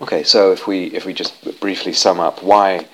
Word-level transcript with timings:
Okay, 0.00 0.24
so 0.24 0.50
if 0.50 0.66
we 0.66 0.86
if 0.86 1.04
we 1.04 1.12
just 1.12 1.60
briefly 1.60 1.92
sum 1.92 2.18
up 2.18 2.42
why 2.42 2.86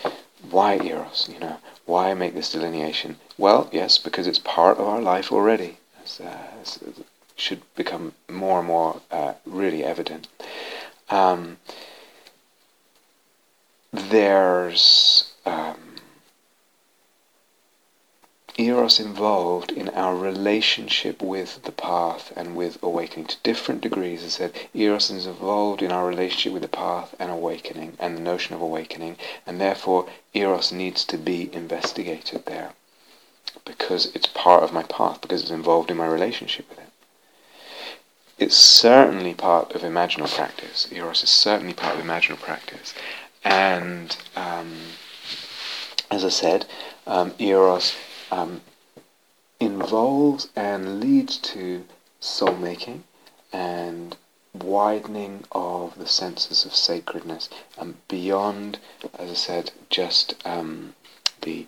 why 0.50 0.78
eros, 0.78 1.28
you 1.32 1.38
know, 1.38 1.56
why 1.86 2.12
make 2.14 2.34
this 2.34 2.52
delineation? 2.52 3.16
Well, 3.38 3.68
yes, 3.72 3.98
because 3.98 4.26
it's 4.26 4.38
part 4.38 4.78
of 4.78 4.86
our 4.86 5.00
life 5.00 5.32
already. 5.32 5.78
It's, 6.02 6.20
uh, 6.20 6.36
it's, 6.60 6.76
it 6.82 7.06
should 7.36 7.62
become 7.74 8.12
more 8.28 8.58
and 8.58 8.66
more 8.66 9.00
uh, 9.10 9.34
really 9.46 9.82
evident. 9.82 10.28
Um, 11.08 11.56
there's 13.92 15.32
um, 15.46 15.96
eros 18.60 19.00
involved 19.00 19.70
in 19.72 19.88
our 19.88 20.14
relationship 20.14 21.22
with 21.22 21.62
the 21.62 21.72
path 21.72 22.32
and 22.36 22.54
with 22.54 22.82
awakening 22.82 23.26
to 23.26 23.36
different 23.42 23.80
degrees. 23.80 24.22
I 24.22 24.28
said, 24.28 24.52
eros 24.74 25.10
is 25.10 25.26
involved 25.26 25.80
in 25.80 25.90
our 25.90 26.06
relationship 26.06 26.52
with 26.52 26.62
the 26.62 26.68
path 26.68 27.14
and 27.18 27.30
awakening 27.30 27.96
and 27.98 28.16
the 28.16 28.20
notion 28.20 28.54
of 28.54 28.60
awakening, 28.60 29.16
and 29.46 29.60
therefore 29.60 30.06
eros 30.34 30.72
needs 30.72 31.04
to 31.06 31.16
be 31.16 31.48
investigated 31.54 32.44
there 32.44 32.72
because 33.64 34.14
it's 34.14 34.26
part 34.26 34.62
of 34.62 34.72
my 34.72 34.82
path, 34.82 35.20
because 35.20 35.42
it's 35.42 35.50
involved 35.50 35.90
in 35.90 35.96
my 35.96 36.06
relationship 36.06 36.68
with 36.68 36.78
it. 36.78 36.92
It's 38.38 38.56
certainly 38.56 39.34
part 39.34 39.72
of 39.74 39.82
imaginal 39.82 40.34
practice. 40.34 40.88
Eros 40.90 41.22
is 41.22 41.30
certainly 41.30 41.74
part 41.74 41.98
of 41.98 42.04
imaginal 42.04 42.40
practice. 42.40 42.94
And 43.44 44.16
um, 44.34 44.72
as 46.10 46.24
I 46.24 46.30
said, 46.30 46.66
um, 47.06 47.34
Eros 47.38 47.94
um, 48.30 48.60
involves 49.58 50.48
and 50.56 51.00
leads 51.00 51.36
to 51.36 51.84
soul 52.20 52.56
making 52.56 53.04
and 53.52 54.16
widening 54.54 55.44
of 55.52 55.98
the 55.98 56.06
senses 56.06 56.64
of 56.64 56.74
sacredness 56.74 57.48
and 57.78 57.96
beyond, 58.08 58.78
as 59.18 59.30
I 59.30 59.34
said, 59.34 59.70
just 59.88 60.34
um, 60.44 60.94
the 61.42 61.66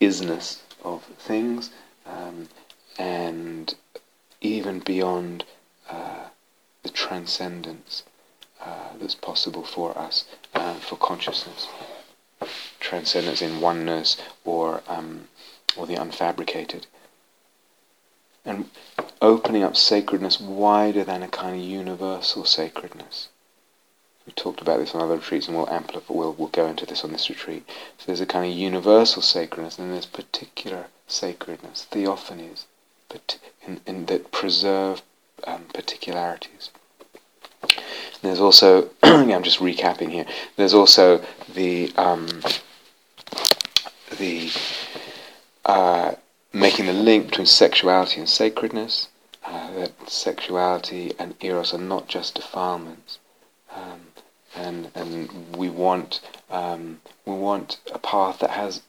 isness 0.00 0.58
of 0.82 1.04
things 1.18 1.70
um, 2.06 2.48
and 2.98 3.74
even 4.40 4.80
beyond 4.80 5.44
uh, 5.88 6.26
the 6.82 6.88
transcendence 6.88 8.04
uh, 8.64 8.90
that's 8.98 9.14
possible 9.14 9.64
for 9.64 9.96
us, 9.98 10.24
uh, 10.54 10.74
for 10.74 10.96
consciousness 10.96 11.66
transcendence 12.90 13.40
in 13.40 13.60
oneness 13.60 14.16
or 14.44 14.82
um, 14.88 15.28
or 15.76 15.86
the 15.86 15.94
unfabricated. 15.94 16.84
And 18.44 18.68
opening 19.22 19.62
up 19.62 19.76
sacredness 19.76 20.40
wider 20.40 21.04
than 21.04 21.22
a 21.22 21.28
kind 21.28 21.54
of 21.54 21.62
universal 21.62 22.44
sacredness. 22.44 23.28
We 24.26 24.32
talked 24.32 24.60
about 24.60 24.78
this 24.80 24.94
on 24.94 25.02
other 25.02 25.16
retreats, 25.16 25.46
and 25.46 25.56
we'll 25.56 25.70
amplify. 25.70 26.12
We'll, 26.12 26.32
we'll 26.32 26.48
go 26.48 26.66
into 26.66 26.84
this 26.84 27.04
on 27.04 27.12
this 27.12 27.30
retreat. 27.30 27.64
So 27.98 28.06
there's 28.06 28.20
a 28.20 28.26
kind 28.26 28.50
of 28.50 28.58
universal 28.58 29.22
sacredness, 29.22 29.78
and 29.78 29.92
there's 29.92 30.06
particular 30.06 30.86
sacredness, 31.06 31.86
theophanies, 31.90 32.64
but 33.08 33.38
in, 33.66 33.80
in 33.86 34.06
that 34.06 34.32
preserve 34.32 35.02
um, 35.46 35.66
particularities. 35.72 36.70
And 37.62 37.72
there's 38.22 38.40
also, 38.40 38.90
I'm 39.02 39.42
just 39.42 39.60
recapping 39.60 40.10
here. 40.10 40.26
There's 40.56 40.74
also 40.74 41.22
the 41.54 41.92
um, 41.96 42.42
the 44.18 44.50
uh, 45.64 46.14
making 46.52 46.86
the 46.86 46.92
link 46.92 47.26
between 47.26 47.46
sexuality 47.46 48.18
and 48.20 48.28
sacredness. 48.28 49.08
Uh, 49.44 49.70
that 49.72 50.10
sexuality 50.10 51.12
and 51.18 51.34
eros 51.40 51.72
are 51.72 51.78
not 51.78 52.06
just 52.08 52.34
defilements, 52.34 53.18
um, 53.74 54.00
and 54.54 54.90
and 54.94 55.56
we 55.56 55.70
want 55.70 56.20
um, 56.50 57.00
we 57.24 57.34
want 57.34 57.78
a 57.92 57.98
path 57.98 58.38
that 58.40 58.50
has 58.50 58.82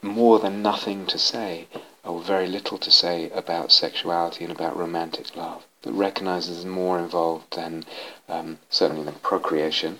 more 0.00 0.38
than 0.38 0.62
nothing 0.62 1.06
to 1.06 1.18
say, 1.18 1.66
or 2.04 2.22
very 2.22 2.46
little 2.46 2.78
to 2.78 2.90
say 2.90 3.28
about 3.30 3.70
sexuality 3.70 4.44
and 4.44 4.52
about 4.52 4.76
romantic 4.76 5.36
love. 5.36 5.64
That 5.82 5.92
recognizes 5.92 6.64
more 6.64 6.98
involved 6.98 7.54
than 7.54 7.84
um, 8.28 8.58
certainly 8.70 9.04
than 9.04 9.14
procreation, 9.16 9.98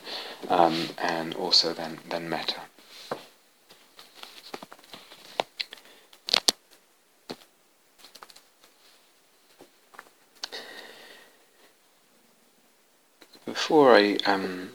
um, 0.49 0.89
and 0.99 1.35
also 1.35 1.75
than 1.75 1.99
than 2.09 2.29
metta. 2.29 2.63
Before 13.49 13.95
I 13.95 14.17
um, 14.27 14.71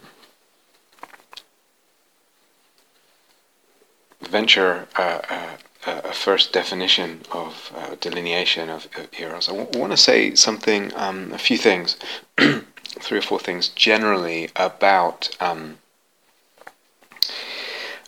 venture 4.21 4.87
uh, 4.97 5.19
uh, 5.29 5.57
a 5.85 6.13
first 6.13 6.51
definition 6.53 7.21
of 7.31 7.71
uh, 7.75 7.95
delineation 7.99 8.69
of, 8.69 8.87
eros, 9.19 9.49
I 9.49 9.55
w- 9.55 9.79
want 9.79 9.91
to 9.91 9.97
say 9.97 10.33
something, 10.35 10.91
um, 10.95 11.33
a 11.33 11.37
few 11.37 11.57
things, 11.57 11.97
three 12.37 13.17
or 13.17 13.21
four 13.21 13.39
things 13.39 13.67
generally 13.69 14.49
about 14.55 15.35
um, 15.39 15.77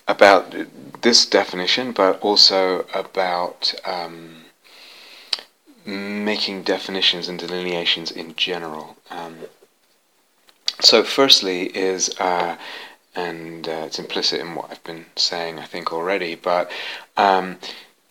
about 0.07 0.53
this 1.01 1.25
definition, 1.25 1.91
but 1.91 2.19
also 2.21 2.85
about 2.93 3.73
um, 3.85 4.45
making 5.85 6.63
definitions 6.63 7.27
and 7.27 7.39
delineations 7.39 8.11
in 8.11 8.35
general. 8.35 8.97
Um, 9.09 9.37
so, 10.79 11.03
firstly, 11.03 11.65
is 11.75 12.09
uh, 12.19 12.57
and 13.15 13.67
uh, 13.67 13.83
it's 13.85 13.99
implicit 13.99 14.41
in 14.41 14.55
what 14.55 14.69
I've 14.69 14.83
been 14.83 15.05
saying, 15.15 15.59
I 15.59 15.65
think 15.65 15.93
already, 15.93 16.35
but 16.35 16.69
um, 17.15 17.57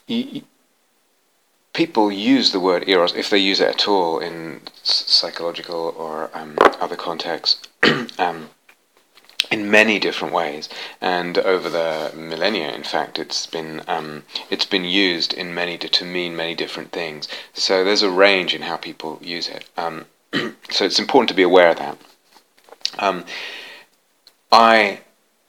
y- 0.09 0.43
people 1.75 2.11
use 2.11 2.53
the 2.53 2.61
word 2.61 2.89
eros 2.89 3.15
if 3.15 3.29
they 3.29 3.39
use 3.39 3.61
it 3.61 3.69
at 3.69 3.87
all 3.89 4.19
in 4.19 4.63
psychological 4.83 5.95
or 5.99 6.31
um, 6.33 6.57
other 6.81 6.97
contexts. 6.97 7.69
um, 8.19 8.49
in 9.51 9.71
many 9.71 9.99
different 9.99 10.33
ways, 10.33 10.71
and 11.03 11.37
over 11.39 11.69
the 11.69 12.11
millennia, 12.17 12.73
in 12.73 12.83
fact, 12.83 13.19
it's 13.19 13.47
been 13.47 13.83
um, 13.87 14.25
it's 14.49 14.65
been 14.65 14.85
used 14.85 15.35
in 15.35 15.55
many 15.55 15.77
to 15.77 16.05
mean 16.05 16.35
many 16.35 16.55
different 16.55 16.93
things. 16.93 17.29
So 17.53 17.85
there's 17.85 18.03
a 18.03 18.11
range 18.11 18.55
in 18.55 18.63
how 18.63 18.79
people 18.79 19.19
use 19.23 19.49
it. 19.49 19.67
Um, 19.77 20.07
so 20.71 20.87
it's 20.87 20.99
important 20.99 21.29
to 21.29 21.35
be 21.35 21.43
aware 21.43 21.71
of 21.71 21.77
that. 21.77 21.99
Um, 22.99 23.25
I, 24.53 25.01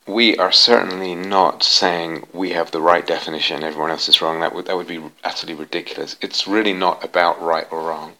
we 0.07 0.38
are 0.38 0.51
certainly 0.51 1.16
not 1.16 1.63
saying 1.63 2.28
we 2.33 2.51
have 2.51 2.72
the 2.72 2.81
right 2.81 3.06
definition, 3.06 3.63
everyone 3.63 3.91
else 3.91 4.09
is 4.09 4.22
wrong. 4.22 4.39
That 4.39 4.53
would 4.56 4.66
that 4.66 4.78
would 4.78 4.88
be 4.88 5.03
utterly 5.23 5.53
ridiculous. 5.53 6.16
It's 6.22 6.47
really 6.47 6.73
not 6.73 7.03
about 7.03 7.41
right 7.41 7.67
or 7.72 7.83
wrong. 7.83 8.13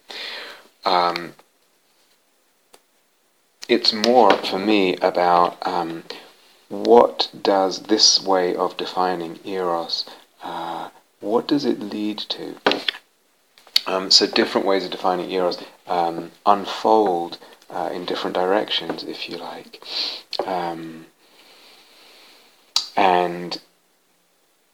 Um, 0.84 1.34
it's 3.68 3.92
more 3.92 4.30
for 4.30 4.58
me 4.58 4.96
about 4.96 5.58
um, 5.66 6.04
what 6.68 7.30
does 7.42 7.82
this 7.82 8.22
way 8.22 8.54
of 8.54 8.76
defining 8.76 9.38
eros, 9.44 10.04
uh, 10.42 10.90
what 11.20 11.48
does 11.48 11.64
it 11.64 11.80
lead 11.80 12.18
to? 12.18 12.54
Um, 13.86 14.10
so 14.10 14.26
different 14.26 14.66
ways 14.66 14.84
of 14.84 14.90
defining 14.90 15.30
eros 15.30 15.58
um, 15.86 16.32
unfold 16.44 17.38
uh, 17.70 17.90
in 17.92 18.04
different 18.04 18.34
directions, 18.34 19.02
if 19.04 19.28
you 19.28 19.36
like. 19.36 19.82
Um, 20.44 21.06
and 22.96 23.60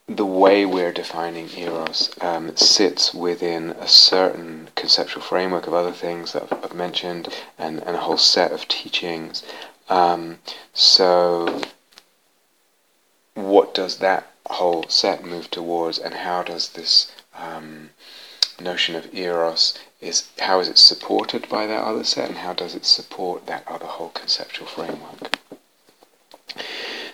the 0.08 0.26
way 0.26 0.66
we're 0.66 0.92
defining 0.92 1.48
eros 1.56 2.10
um, 2.20 2.56
sits 2.56 3.14
within 3.14 3.70
a 3.70 3.88
certain 3.88 4.69
conceptual 4.75 5.22
framework 5.22 5.66
of 5.66 5.75
other 5.75 5.92
things 5.92 6.32
that 6.32 6.44
I've, 6.44 6.64
I've 6.64 6.75
mentioned 6.75 7.28
and, 7.58 7.82
and, 7.82 7.97
a 7.97 8.00
whole 8.00 8.19
set 8.19 8.52
of 8.52 8.69
teachings. 8.69 9.43
Um, 9.88 10.38
so, 10.75 11.62
what 13.34 13.75
does 13.75 13.99
that 13.99 14.31
whole 14.46 14.84
set 14.88 15.25
move 15.25 15.50
towards, 15.50 15.99
and 15.99 16.14
how 16.14 16.43
does 16.43 16.70
this 16.70 17.12
um, 17.34 17.90
notion 18.61 18.94
of 18.94 19.14
eros 19.14 19.78
is 20.02 20.28
how 20.40 20.58
is 20.60 20.69
it 20.69 20.76
supported 20.76 21.49
by 21.49 21.66
that 21.66 21.82
other 21.82 22.04
set 22.04 22.28
and 22.28 22.38
how 22.38 22.52
does 22.52 22.75
it 22.75 22.84
support 22.84 23.46
that 23.46 23.64
other 23.69 23.87
whole 23.87 24.10
conceptual 24.10 24.66
framework. 24.66 25.38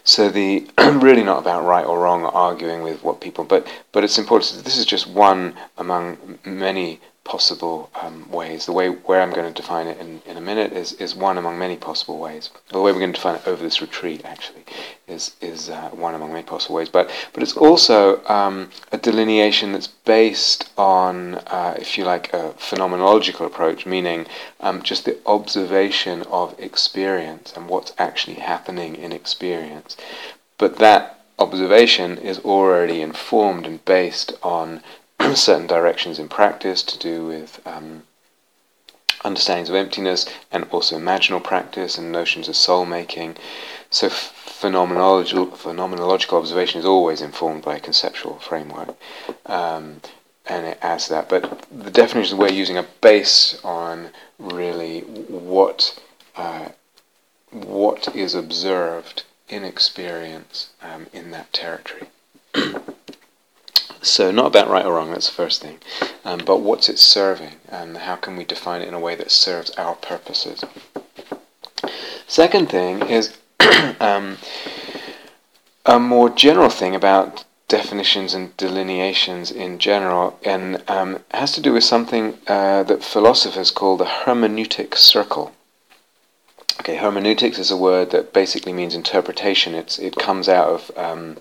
So 0.02 0.30
the 0.30 0.66
really 0.78 1.22
not 1.22 1.40
about 1.40 1.64
right 1.64 1.84
or 1.84 2.00
wrong 2.00 2.24
arguing 2.24 2.82
with 2.82 3.04
what 3.04 3.20
people, 3.20 3.44
but 3.44 3.66
but 3.92 4.04
it's 4.04 4.18
important. 4.18 4.64
This 4.64 4.78
is 4.78 4.86
just 4.86 5.06
one 5.06 5.54
among 5.76 6.38
many 6.44 7.00
possible 7.28 7.90
um, 8.02 8.26
ways. 8.30 8.64
The 8.64 8.72
way 8.72 8.88
where 8.88 9.20
I'm 9.20 9.32
going 9.32 9.52
to 9.52 9.62
define 9.62 9.86
it 9.86 9.98
in, 9.98 10.22
in 10.24 10.38
a 10.38 10.40
minute 10.40 10.72
is, 10.72 10.94
is 10.94 11.14
one 11.14 11.36
among 11.36 11.58
many 11.58 11.76
possible 11.76 12.18
ways. 12.18 12.48
The 12.72 12.80
way 12.80 12.90
we're 12.90 13.00
going 13.00 13.12
to 13.12 13.20
define 13.20 13.34
it 13.34 13.46
over 13.46 13.62
this 13.62 13.82
retreat 13.82 14.22
actually 14.24 14.64
is 15.06 15.36
is 15.42 15.68
uh, 15.68 15.90
one 15.90 16.14
among 16.14 16.32
many 16.32 16.44
possible 16.44 16.76
ways. 16.76 16.88
But 16.88 17.10
but 17.34 17.42
it's 17.42 17.56
also 17.56 18.24
um, 18.26 18.70
a 18.92 18.96
delineation 18.96 19.72
that's 19.72 19.88
based 19.88 20.70
on, 20.78 21.34
uh, 21.58 21.74
if 21.78 21.98
you 21.98 22.04
like, 22.04 22.32
a 22.32 22.54
phenomenological 22.68 23.44
approach, 23.44 23.84
meaning 23.84 24.26
um, 24.60 24.82
just 24.82 25.04
the 25.04 25.18
observation 25.26 26.22
of 26.40 26.58
experience 26.58 27.52
and 27.54 27.68
what's 27.68 27.92
actually 27.98 28.38
happening 28.52 28.96
in 28.96 29.12
experience. 29.12 29.98
But 30.56 30.78
that 30.78 31.20
observation 31.38 32.18
is 32.18 32.38
already 32.40 33.00
informed 33.00 33.64
and 33.66 33.84
based 33.84 34.32
on 34.42 34.82
certain 35.34 35.66
directions 35.66 36.18
in 36.18 36.28
practice 36.28 36.82
to 36.82 36.98
do 36.98 37.26
with 37.26 37.60
um, 37.66 38.02
understandings 39.24 39.68
of 39.68 39.74
emptiness 39.74 40.26
and 40.52 40.64
also 40.70 40.98
imaginal 40.98 41.42
practice 41.42 41.98
and 41.98 42.12
notions 42.12 42.48
of 42.48 42.56
soul 42.56 42.84
making. 42.84 43.36
So 43.90 44.08
phenomenological, 44.08 45.50
phenomenological 45.56 46.38
observation 46.38 46.80
is 46.80 46.86
always 46.86 47.20
informed 47.20 47.62
by 47.62 47.76
a 47.76 47.80
conceptual 47.80 48.38
framework. 48.38 48.96
Um, 49.46 50.00
and 50.46 50.66
it 50.66 50.78
adds 50.80 51.04
to 51.04 51.10
that. 51.10 51.28
But 51.28 51.66
the 51.70 51.90
definitions 51.90 52.38
we're 52.38 52.50
using 52.50 52.78
are 52.78 52.86
based 53.00 53.62
on 53.64 54.10
really 54.38 55.00
what 55.00 56.00
uh, 56.36 56.70
what 57.50 58.14
is 58.14 58.34
observed 58.34 59.24
in 59.48 59.64
experience 59.64 60.70
um, 60.82 61.06
in 61.12 61.30
that 61.30 61.52
territory. 61.52 62.08
So, 64.00 64.30
not 64.30 64.46
about 64.46 64.68
right 64.68 64.86
or 64.86 64.94
wrong, 64.94 65.10
that's 65.10 65.28
the 65.28 65.34
first 65.34 65.60
thing. 65.60 65.78
Um, 66.24 66.40
but 66.44 66.60
what's 66.60 66.88
it 66.88 66.98
serving, 66.98 67.56
and 67.68 67.96
how 67.96 68.16
can 68.16 68.36
we 68.36 68.44
define 68.44 68.82
it 68.82 68.88
in 68.88 68.94
a 68.94 69.00
way 69.00 69.14
that 69.16 69.30
serves 69.30 69.70
our 69.72 69.94
purposes? 69.96 70.64
Second 72.26 72.68
thing 72.68 73.02
is 73.02 73.36
um, 74.00 74.38
a 75.84 75.98
more 75.98 76.28
general 76.30 76.70
thing 76.70 76.94
about 76.94 77.44
definitions 77.68 78.34
and 78.34 78.56
delineations 78.56 79.50
in 79.50 79.78
general, 79.78 80.38
and 80.44 80.82
um, 80.88 81.18
has 81.32 81.52
to 81.52 81.60
do 81.60 81.72
with 81.72 81.84
something 81.84 82.38
uh, 82.46 82.82
that 82.82 83.02
philosophers 83.02 83.70
call 83.70 83.96
the 83.96 84.04
hermeneutic 84.04 84.96
circle. 84.96 85.52
Okay, 86.80 86.96
hermeneutics 86.96 87.58
is 87.58 87.70
a 87.70 87.76
word 87.76 88.10
that 88.12 88.32
basically 88.32 88.72
means 88.72 88.94
interpretation. 88.94 89.74
It's 89.74 89.98
it 89.98 90.16
comes 90.16 90.48
out 90.48 90.68
of 90.68 90.90
um, 90.96 91.36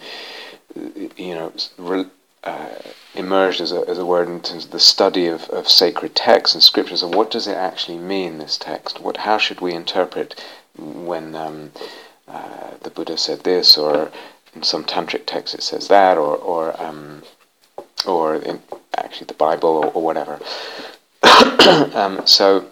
you 1.16 1.34
know 1.34 1.54
uh, 2.48 2.70
emerged 3.14 3.60
as 3.60 3.74
a, 3.74 3.84
as 3.90 3.98
a 3.98 4.06
word 4.06 4.30
in 4.30 4.40
terms 4.40 4.66
of 4.66 4.72
the 4.72 4.80
study 4.80 5.28
of, 5.28 5.50
of 5.50 5.68
sacred 5.68 6.16
texts 6.16 6.56
and 6.56 6.64
scriptures 6.64 7.04
and 7.04 7.14
what 7.14 7.30
does 7.30 7.46
it 7.46 7.58
actually 7.58 7.98
mean 7.98 8.38
this 8.38 8.58
text? 8.58 9.02
What 9.02 9.18
how 9.18 9.38
should 9.38 9.60
we 9.60 9.74
interpret 9.74 10.42
when 10.78 11.36
um, 11.36 11.72
uh, 12.28 12.72
the 12.84 12.90
Buddha 12.90 13.18
said 13.18 13.44
this 13.44 13.78
or 13.78 14.12
in 14.56 14.64
some 14.64 14.86
tantric 14.86 15.24
text 15.26 15.56
it 15.56 15.64
says 15.64 15.90
that 15.90 16.18
or 16.18 16.38
or 16.38 16.82
um, 16.82 17.24
or 18.06 18.36
in 18.36 18.62
actually 18.96 19.28
the 19.28 19.34
Bible 19.34 19.70
or, 19.70 19.88
or 19.88 20.02
whatever? 20.02 20.40
Um, 21.94 22.26
so 22.26 22.66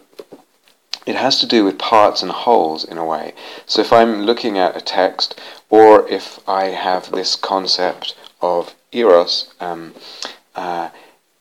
it 1.06 1.16
has 1.16 1.39
to 1.42 1.45
do 1.45 1.66
with 1.66 1.78
parts 1.78 2.21
and 2.21 2.31
wholes 2.31 2.86
in 2.86 2.98
a 2.98 3.06
way. 3.06 3.33
So 3.66 3.81
if 3.81 3.92
I'm 3.92 4.21
looking 4.21 4.57
at 4.57 4.78
a 4.78 4.81
text 4.81 5.39
or 5.69 6.07
if 6.07 6.39
I 6.48 6.66
have 6.66 7.12
this 7.12 7.36
concept 7.36 8.16
of 8.45 8.75
eros, 8.92 9.53
um, 9.59 9.94
uh, 10.56 10.89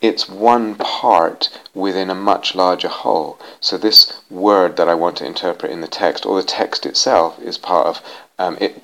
it's 0.00 0.28
one 0.28 0.74
part 0.74 1.48
within 1.72 2.10
a 2.10 2.14
much 2.14 2.54
larger 2.54 2.88
whole. 2.88 3.38
So 3.60 3.78
this 3.78 4.20
word 4.28 4.76
that 4.76 4.88
I 4.88 4.94
want 4.94 5.16
to 5.18 5.26
interpret 5.26 5.72
in 5.72 5.80
the 5.80 5.88
text, 6.02 6.26
or 6.26 6.36
the 6.36 6.46
text 6.46 6.84
itself, 6.84 7.40
is 7.40 7.56
part 7.56 7.86
of 7.86 8.02
um, 8.38 8.58
it. 8.60 8.82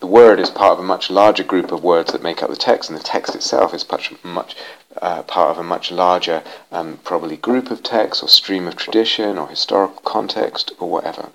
The 0.00 0.06
word 0.06 0.40
is 0.40 0.50
part 0.50 0.72
of 0.72 0.78
a 0.78 0.92
much 0.94 1.10
larger 1.10 1.44
group 1.44 1.72
of 1.72 1.82
words 1.82 2.12
that 2.12 2.22
make 2.22 2.42
up 2.42 2.50
the 2.50 2.56
text, 2.56 2.90
and 2.90 2.98
the 2.98 3.02
text 3.02 3.34
itself 3.34 3.74
is 3.74 3.90
much, 3.90 4.12
much 4.22 4.56
uh, 5.00 5.22
part 5.22 5.50
of 5.50 5.58
a 5.58 5.62
much 5.62 5.90
larger, 5.90 6.42
um, 6.72 6.98
probably 7.04 7.36
group 7.36 7.70
of 7.70 7.82
texts, 7.82 8.22
or 8.22 8.28
stream 8.28 8.66
of 8.66 8.76
tradition, 8.76 9.38
or 9.38 9.48
historical 9.48 10.02
context, 10.02 10.72
or 10.78 10.88
whatever. 10.88 11.28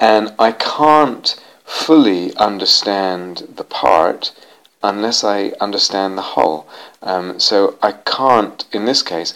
And 0.00 0.34
I 0.38 0.52
can't 0.52 1.38
fully 1.68 2.34
understand 2.36 3.46
the 3.56 3.62
part 3.62 4.32
unless 4.82 5.22
I 5.22 5.52
understand 5.60 6.16
the 6.16 6.32
whole. 6.32 6.66
Um, 7.02 7.38
so 7.38 7.76
I 7.82 7.92
can't, 7.92 8.64
in 8.72 8.86
this 8.86 9.02
case, 9.02 9.34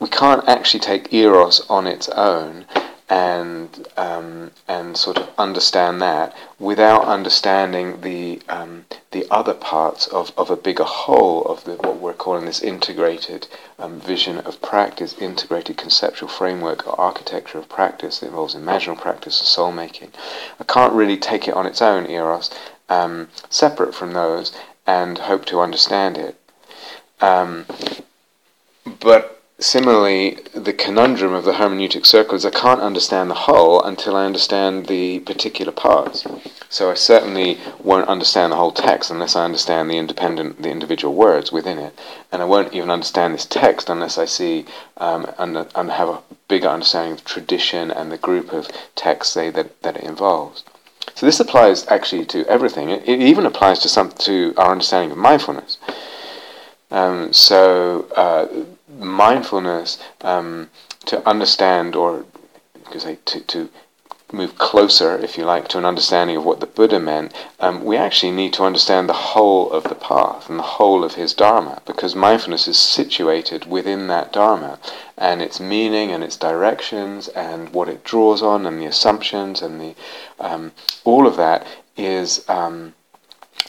we 0.00 0.08
can't 0.08 0.48
actually 0.48 0.80
take 0.80 1.12
eros 1.12 1.60
on 1.68 1.86
its 1.86 2.08
own 2.08 2.64
and 3.12 3.86
um, 3.98 4.50
and 4.66 4.96
sort 4.96 5.18
of 5.18 5.28
understand 5.36 6.00
that 6.00 6.34
without 6.58 7.04
understanding 7.04 8.00
the 8.00 8.40
um, 8.48 8.86
the 9.10 9.26
other 9.30 9.52
parts 9.52 10.06
of, 10.06 10.32
of 10.38 10.50
a 10.50 10.56
bigger 10.56 10.84
whole 10.84 11.44
of 11.44 11.62
the, 11.64 11.74
what 11.74 11.98
we're 11.98 12.14
calling 12.14 12.46
this 12.46 12.62
integrated 12.62 13.46
um, 13.78 14.00
vision 14.00 14.38
of 14.38 14.62
practice, 14.62 15.14
integrated 15.20 15.76
conceptual 15.76 16.26
framework 16.26 16.86
or 16.88 16.98
architecture 16.98 17.58
of 17.58 17.68
practice 17.68 18.20
that 18.20 18.28
involves 18.28 18.54
imaginal 18.54 18.98
practice 18.98 19.40
and 19.40 19.46
soul 19.46 19.72
making. 19.72 20.10
I 20.58 20.64
can't 20.64 20.94
really 20.94 21.18
take 21.18 21.46
it 21.46 21.54
on 21.54 21.66
its 21.66 21.82
own, 21.82 22.08
eros, 22.08 22.48
um, 22.88 23.28
separate 23.50 23.94
from 23.94 24.14
those 24.14 24.56
and 24.86 25.18
hope 25.18 25.44
to 25.44 25.60
understand 25.60 26.16
it. 26.16 26.34
Um, 27.20 27.66
but 29.00 29.41
similarly, 29.62 30.38
the 30.54 30.72
conundrum 30.72 31.32
of 31.32 31.44
the 31.44 31.52
hermeneutic 31.52 32.04
circle 32.04 32.34
is 32.34 32.44
I 32.44 32.50
can't 32.50 32.80
understand 32.80 33.30
the 33.30 33.34
whole 33.34 33.82
until 33.82 34.16
I 34.16 34.26
understand 34.26 34.86
the 34.86 35.20
particular 35.20 35.72
parts. 35.72 36.26
So 36.68 36.90
I 36.90 36.94
certainly 36.94 37.58
won't 37.82 38.08
understand 38.08 38.52
the 38.52 38.56
whole 38.56 38.72
text 38.72 39.10
unless 39.10 39.36
I 39.36 39.44
understand 39.44 39.90
the 39.90 39.98
independent, 39.98 40.62
the 40.62 40.70
individual 40.70 41.14
words 41.14 41.52
within 41.52 41.78
it, 41.78 41.98
and 42.30 42.40
I 42.40 42.46
won't 42.46 42.72
even 42.74 42.90
understand 42.90 43.34
this 43.34 43.44
text 43.46 43.90
unless 43.90 44.18
I 44.18 44.24
see 44.24 44.64
um, 44.96 45.30
and, 45.38 45.66
and 45.74 45.90
have 45.90 46.08
a 46.08 46.22
bigger 46.48 46.68
understanding 46.68 47.12
of 47.12 47.24
tradition 47.24 47.90
and 47.90 48.10
the 48.10 48.18
group 48.18 48.52
of 48.52 48.68
texts 48.94 49.34
that, 49.34 49.82
that 49.82 49.96
it 49.96 50.04
involves. 50.04 50.64
So 51.14 51.26
this 51.26 51.40
applies 51.40 51.86
actually 51.88 52.24
to 52.26 52.46
everything. 52.46 52.88
It, 52.88 53.08
it 53.08 53.20
even 53.20 53.46
applies 53.46 53.78
to 53.80 53.88
some 53.88 54.10
to 54.12 54.54
our 54.56 54.72
understanding 54.72 55.12
of 55.12 55.18
mindfulness. 55.18 55.78
Um, 56.90 57.32
so 57.32 58.06
uh, 58.16 58.46
mindfulness 58.98 59.98
um, 60.20 60.70
to 61.06 61.26
understand, 61.28 61.96
or 61.96 62.24
say 62.98 63.18
to, 63.24 63.40
to 63.40 63.70
move 64.32 64.56
closer, 64.56 65.18
if 65.18 65.36
you 65.36 65.44
like, 65.44 65.68
to 65.68 65.78
an 65.78 65.84
understanding 65.84 66.36
of 66.36 66.44
what 66.44 66.60
the 66.60 66.66
Buddha 66.66 66.98
meant, 66.98 67.34
um, 67.60 67.84
we 67.84 67.96
actually 67.96 68.32
need 68.32 68.52
to 68.54 68.64
understand 68.64 69.08
the 69.08 69.12
whole 69.12 69.70
of 69.70 69.84
the 69.84 69.94
path 69.94 70.48
and 70.48 70.58
the 70.58 70.62
whole 70.62 71.04
of 71.04 71.14
his 71.14 71.34
Dharma, 71.34 71.82
because 71.86 72.14
mindfulness 72.14 72.66
is 72.66 72.78
situated 72.78 73.66
within 73.66 74.06
that 74.08 74.32
Dharma, 74.32 74.78
and 75.18 75.42
its 75.42 75.60
meaning 75.60 76.10
and 76.10 76.24
its 76.24 76.36
directions 76.36 77.28
and 77.28 77.70
what 77.74 77.88
it 77.88 78.04
draws 78.04 78.42
on 78.42 78.66
and 78.66 78.80
the 78.80 78.86
assumptions 78.86 79.60
and 79.60 79.80
the 79.80 79.94
um, 80.40 80.72
all 81.04 81.26
of 81.26 81.36
that 81.36 81.66
is 81.96 82.48
um, 82.48 82.94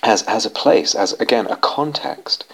has 0.02 0.46
a 0.46 0.50
place, 0.50 0.96
as 0.96 1.14
again 1.14 1.46
a 1.48 1.56
context. 1.56 2.46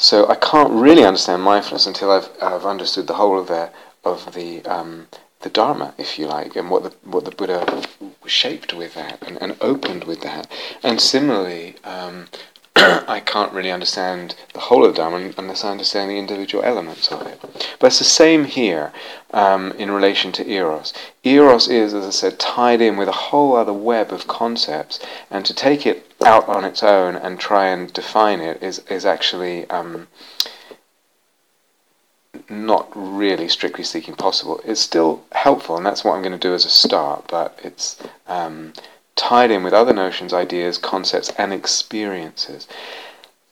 So 0.00 0.26
I 0.28 0.34
can't 0.34 0.72
really 0.72 1.04
understand 1.04 1.42
mindfulness 1.42 1.86
until 1.86 2.10
I've 2.10 2.30
I've 2.40 2.64
understood 2.64 3.06
the 3.06 3.14
whole 3.20 3.38
of 3.38 3.48
the 3.48 3.70
of 4.02 4.32
the 4.32 4.64
um, 4.64 5.08
the 5.40 5.50
Dharma, 5.50 5.92
if 5.98 6.18
you 6.18 6.26
like, 6.26 6.56
and 6.56 6.70
what 6.70 6.84
the 6.84 6.92
what 7.04 7.26
the 7.26 7.30
Buddha 7.30 7.82
shaped 8.24 8.72
with 8.72 8.94
that 8.94 9.20
and, 9.20 9.36
and 9.42 9.58
opened 9.60 10.04
with 10.04 10.22
that. 10.22 10.50
And 10.82 11.02
similarly, 11.02 11.76
um, 11.84 12.28
I 12.80 13.20
can't 13.20 13.52
really 13.52 13.70
understand 13.70 14.34
the 14.54 14.60
whole 14.60 14.86
of 14.86 14.94
the 14.94 15.34
unless 15.36 15.64
I 15.64 15.70
understand 15.70 16.10
the 16.10 16.16
individual 16.18 16.64
elements 16.64 17.12
of 17.12 17.26
it. 17.26 17.38
But 17.78 17.86
it's 17.88 17.98
the 17.98 18.04
same 18.04 18.44
here 18.44 18.92
um, 19.32 19.72
in 19.72 19.90
relation 19.90 20.32
to 20.32 20.50
Eros. 20.50 20.94
Eros 21.22 21.68
is, 21.68 21.92
as 21.92 22.06
I 22.06 22.10
said, 22.10 22.38
tied 22.38 22.80
in 22.80 22.96
with 22.96 23.08
a 23.08 23.12
whole 23.28 23.54
other 23.54 23.72
web 23.72 24.12
of 24.12 24.26
concepts, 24.26 24.98
and 25.30 25.44
to 25.44 25.52
take 25.52 25.86
it 25.86 26.10
out 26.24 26.48
on 26.48 26.64
its 26.64 26.82
own 26.82 27.16
and 27.16 27.38
try 27.38 27.66
and 27.66 27.92
define 27.92 28.40
it 28.40 28.62
is, 28.62 28.78
is 28.90 29.04
actually. 29.04 29.68
Um, 29.68 30.08
not 32.48 32.90
really, 32.94 33.48
strictly 33.48 33.84
speaking, 33.84 34.14
possible. 34.14 34.60
It's 34.64 34.80
still 34.80 35.24
helpful, 35.32 35.76
and 35.76 35.86
that's 35.86 36.04
what 36.04 36.14
I'm 36.14 36.22
going 36.22 36.32
to 36.32 36.38
do 36.38 36.54
as 36.54 36.64
a 36.64 36.70
start, 36.70 37.26
but 37.28 37.58
it's 37.62 37.96
um, 38.26 38.72
tied 39.20 39.50
in 39.50 39.62
with 39.62 39.74
other 39.74 39.92
notions, 39.92 40.32
ideas, 40.32 40.78
concepts, 40.78 41.30
and 41.36 41.52
experiences. 41.52 42.66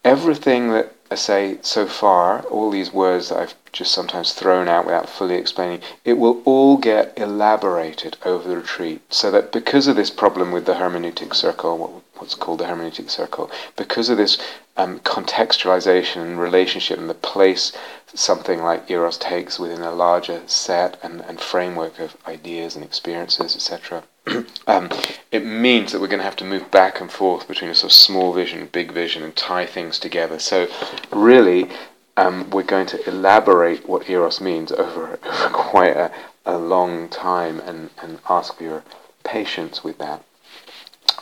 Everything 0.02 0.70
that 0.70 0.94
I 1.10 1.14
say 1.14 1.58
so 1.60 1.86
far, 1.86 2.40
all 2.44 2.70
these 2.70 2.90
words 2.90 3.28
that 3.28 3.38
I've 3.38 3.54
just 3.70 3.92
sometimes 3.92 4.32
thrown 4.32 4.66
out 4.66 4.86
without 4.86 5.10
fully 5.10 5.34
explaining, 5.34 5.82
it 6.06 6.14
will 6.14 6.40
all 6.46 6.78
get 6.78 7.12
elaborated 7.18 8.16
over 8.24 8.48
the 8.48 8.56
retreat. 8.56 9.02
So 9.10 9.30
that 9.30 9.52
because 9.52 9.86
of 9.86 9.96
this 9.96 10.10
problem 10.10 10.52
with 10.52 10.64
the 10.64 10.74
hermeneutic 10.74 11.34
circle, 11.34 12.02
what's 12.14 12.34
called 12.34 12.60
the 12.60 12.64
hermeneutic 12.64 13.10
circle, 13.10 13.50
because 13.76 14.08
of 14.08 14.16
this 14.16 14.38
um, 14.78 15.00
contextualization 15.00 16.22
and 16.22 16.40
relationship 16.40 16.98
and 16.98 17.10
the 17.10 17.14
place 17.14 17.72
something 18.14 18.62
like 18.62 18.90
Eros 18.90 19.18
takes 19.18 19.58
within 19.58 19.82
a 19.82 19.92
larger 19.92 20.40
set 20.46 20.98
and, 21.02 21.20
and 21.22 21.40
framework 21.40 21.98
of 21.98 22.16
ideas 22.26 22.74
and 22.74 22.84
experiences, 22.84 23.54
etc. 23.54 24.02
um, 24.66 24.90
it 25.32 25.44
means 25.44 25.92
that 25.92 26.00
we're 26.00 26.08
going 26.08 26.18
to 26.18 26.24
have 26.24 26.36
to 26.36 26.44
move 26.44 26.70
back 26.70 27.00
and 27.00 27.10
forth 27.10 27.48
between 27.48 27.70
a 27.70 27.74
sort 27.74 27.92
of 27.92 27.96
small 27.96 28.32
vision, 28.32 28.68
big 28.72 28.92
vision, 28.92 29.22
and 29.22 29.34
tie 29.36 29.66
things 29.66 29.98
together. 29.98 30.38
So, 30.38 30.68
really, 31.10 31.68
um, 32.16 32.50
we're 32.50 32.62
going 32.62 32.86
to 32.86 33.08
elaborate 33.08 33.88
what 33.88 34.08
eros 34.08 34.40
means 34.40 34.72
over, 34.72 35.18
over 35.24 35.48
quite 35.50 35.96
a, 35.96 36.12
a 36.44 36.58
long 36.58 37.08
time 37.08 37.60
and, 37.60 37.90
and 38.02 38.18
ask 38.28 38.60
your 38.60 38.82
patience 39.24 39.84
with 39.84 39.98
that. 39.98 40.24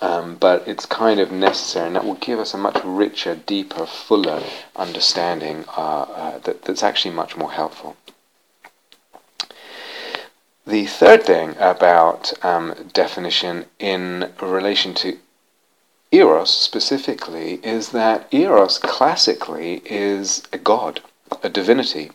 Um, 0.02 0.36
but 0.36 0.68
it's 0.68 0.84
kind 0.84 1.20
of 1.20 1.32
necessary, 1.32 1.86
and 1.86 1.96
that 1.96 2.04
will 2.04 2.14
give 2.14 2.38
us 2.38 2.52
a 2.52 2.58
much 2.58 2.78
richer, 2.84 3.34
deeper, 3.34 3.86
fuller 3.86 4.42
understanding 4.74 5.64
uh, 5.76 6.02
uh, 6.02 6.38
that, 6.40 6.62
that's 6.62 6.82
actually 6.82 7.14
much 7.14 7.36
more 7.36 7.52
helpful. 7.52 7.96
The 10.66 10.86
third 10.86 11.22
thing 11.22 11.54
about 11.60 12.32
um, 12.44 12.74
definition 12.92 13.66
in 13.78 14.32
relation 14.40 14.94
to 14.94 15.16
Eros 16.10 16.50
specifically 16.50 17.60
is 17.62 17.90
that 17.90 18.26
Eros 18.32 18.78
classically 18.78 19.80
is 19.84 20.42
a 20.52 20.58
god, 20.58 21.02
a 21.44 21.48
divinity. 21.48 22.10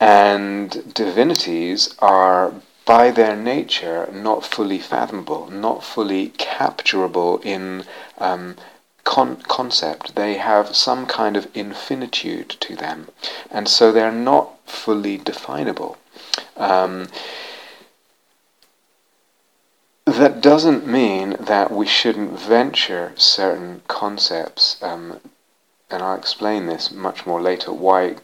And 0.00 0.92
divinities 0.92 1.94
are 2.00 2.52
by 2.84 3.12
their 3.12 3.36
nature 3.36 4.10
not 4.12 4.44
fully 4.44 4.80
fathomable, 4.80 5.48
not 5.48 5.84
fully 5.84 6.30
capturable 6.30 7.38
in 7.44 7.84
um, 8.18 8.56
con- 9.04 9.40
concept. 9.46 10.16
They 10.16 10.34
have 10.34 10.74
some 10.74 11.06
kind 11.06 11.36
of 11.36 11.46
infinitude 11.54 12.50
to 12.58 12.74
them, 12.74 13.08
and 13.52 13.68
so 13.68 13.92
they're 13.92 14.10
not 14.10 14.58
fully 14.66 15.16
definable. 15.16 15.96
Um, 16.56 17.06
that 20.18 20.40
doesn't 20.40 20.86
mean 20.86 21.36
that 21.38 21.70
we 21.70 21.86
shouldn't 21.86 22.38
venture 22.38 23.12
certain 23.16 23.82
concepts, 23.88 24.82
um, 24.82 25.20
and 25.90 26.02
I'll 26.02 26.16
explain 26.16 26.66
this 26.66 26.90
much 26.90 27.26
more 27.26 27.40
later. 27.40 27.72
Why, 27.72 28.16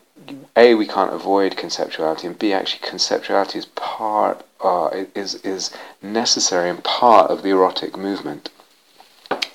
a, 0.56 0.74
we 0.74 0.86
can't 0.86 1.12
avoid 1.12 1.56
conceptuality, 1.56 2.24
and 2.24 2.38
b, 2.38 2.52
actually, 2.52 2.88
conceptuality 2.88 3.56
is 3.56 3.66
part 3.66 4.44
uh, 4.60 5.04
is 5.14 5.36
is 5.36 5.70
necessary 6.02 6.68
and 6.70 6.82
part 6.82 7.30
of 7.30 7.42
the 7.42 7.50
erotic 7.50 7.96
movement 7.96 8.50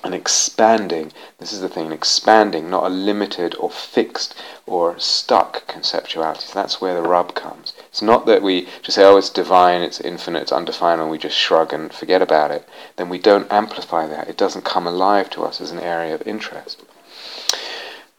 and 0.04 0.14
expanding. 0.14 1.12
This 1.38 1.52
is 1.52 1.60
the 1.60 1.68
thing, 1.68 1.90
expanding, 1.90 2.70
not 2.70 2.84
a 2.84 2.88
limited 2.88 3.56
or 3.58 3.70
fixed 3.70 4.34
or 4.66 4.98
stuck 4.98 5.66
conceptuality. 5.66 6.42
So 6.42 6.54
that's 6.54 6.80
where 6.80 6.94
the 6.94 7.08
rub 7.08 7.34
comes. 7.34 7.72
It's 7.94 8.02
not 8.02 8.26
that 8.26 8.42
we 8.42 8.66
just 8.82 8.96
say, 8.96 9.04
oh, 9.04 9.16
it's 9.18 9.30
divine, 9.30 9.80
it's 9.82 10.00
infinite, 10.00 10.42
it's 10.42 10.50
undefined, 10.50 11.00
and 11.00 11.08
we 11.08 11.16
just 11.16 11.38
shrug 11.38 11.72
and 11.72 11.94
forget 11.94 12.22
about 12.22 12.50
it. 12.50 12.68
Then 12.96 13.08
we 13.08 13.20
don't 13.20 13.46
amplify 13.52 14.08
that. 14.08 14.26
It 14.26 14.36
doesn't 14.36 14.64
come 14.64 14.88
alive 14.88 15.30
to 15.30 15.44
us 15.44 15.60
as 15.60 15.70
an 15.70 15.78
area 15.78 16.12
of 16.12 16.26
interest. 16.26 16.82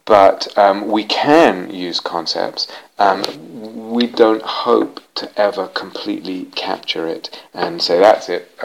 But 0.06 0.56
um, 0.56 0.88
we 0.88 1.04
can 1.04 1.68
use 1.68 2.00
concepts. 2.00 2.66
Um, 2.98 3.90
we 3.90 4.06
don't 4.06 4.40
hope 4.40 5.02
to 5.16 5.30
ever 5.38 5.68
completely 5.68 6.46
capture 6.54 7.06
it 7.06 7.38
and 7.52 7.82
say 7.82 7.98
that's 7.98 8.30
it. 8.30 8.58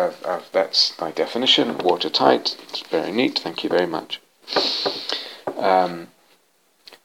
that's 0.53 0.97
my 0.97 1.11
definition. 1.11 1.77
Watertight. 1.79 2.55
It's 2.69 2.83
very 2.83 3.11
neat. 3.11 3.37
Thank 3.37 3.65
you 3.65 3.69
very 3.69 3.85
much. 3.85 4.21
Um, 5.57 6.07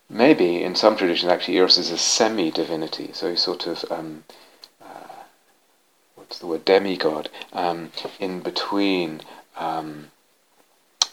maybe 0.08 0.62
in 0.62 0.74
some 0.74 0.96
traditions, 0.96 1.30
actually, 1.30 1.56
Eros 1.56 1.78
is 1.78 1.90
a 1.90 1.98
semi-divinity. 1.98 3.10
So 3.12 3.30
he's 3.30 3.42
sort 3.42 3.66
of 3.66 3.84
um, 3.90 4.24
uh, 4.82 5.24
what's 6.14 6.38
the 6.38 6.46
word 6.46 6.64
demigod 6.64 7.28
um, 7.52 7.90
in 8.18 8.40
between 8.40 9.20
um, 9.56 10.10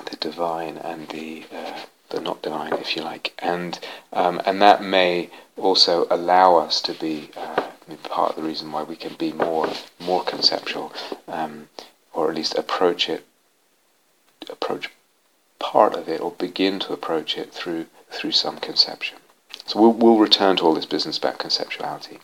the 0.10 0.16
divine 0.18 0.78
and 0.78 1.08
the 1.10 1.46
uh, 1.52 1.80
the 2.10 2.20
not 2.20 2.44
divine, 2.44 2.74
if 2.74 2.96
you 2.96 3.02
like, 3.02 3.34
and 3.40 3.80
um, 4.12 4.40
and 4.46 4.62
that 4.62 4.84
may 4.84 5.30
also 5.58 6.06
allow 6.12 6.58
us 6.58 6.80
to 6.82 6.94
be 6.94 7.32
uh, 7.36 7.64
part 8.04 8.32
of 8.32 8.36
the 8.36 8.44
reason 8.44 8.72
why 8.72 8.84
we 8.84 8.96
can 8.96 9.16
be 9.16 9.34
more 9.34 9.70
more 10.00 10.24
conceptual, 10.24 10.94
um, 11.28 11.68
or 12.14 12.30
at 12.30 12.36
least 12.36 12.54
approach 12.56 13.10
it, 13.10 13.26
approach 14.50 14.90
part 15.63 15.96
of 15.96 16.10
it, 16.10 16.20
or 16.20 16.32
begin 16.32 16.77
to 16.77 16.93
approach 16.93 17.38
it 17.38 17.53
through 17.53 17.86
through 18.12 18.32
some 18.32 18.58
conception. 18.60 19.17
So 19.65 19.79
we'll, 19.79 19.93
we'll 19.93 20.17
return 20.17 20.58
to 20.58 20.63
all 20.63 20.75
this 20.75 20.86
business 20.86 21.17
about 21.17 21.39
conceptuality. 21.39 22.20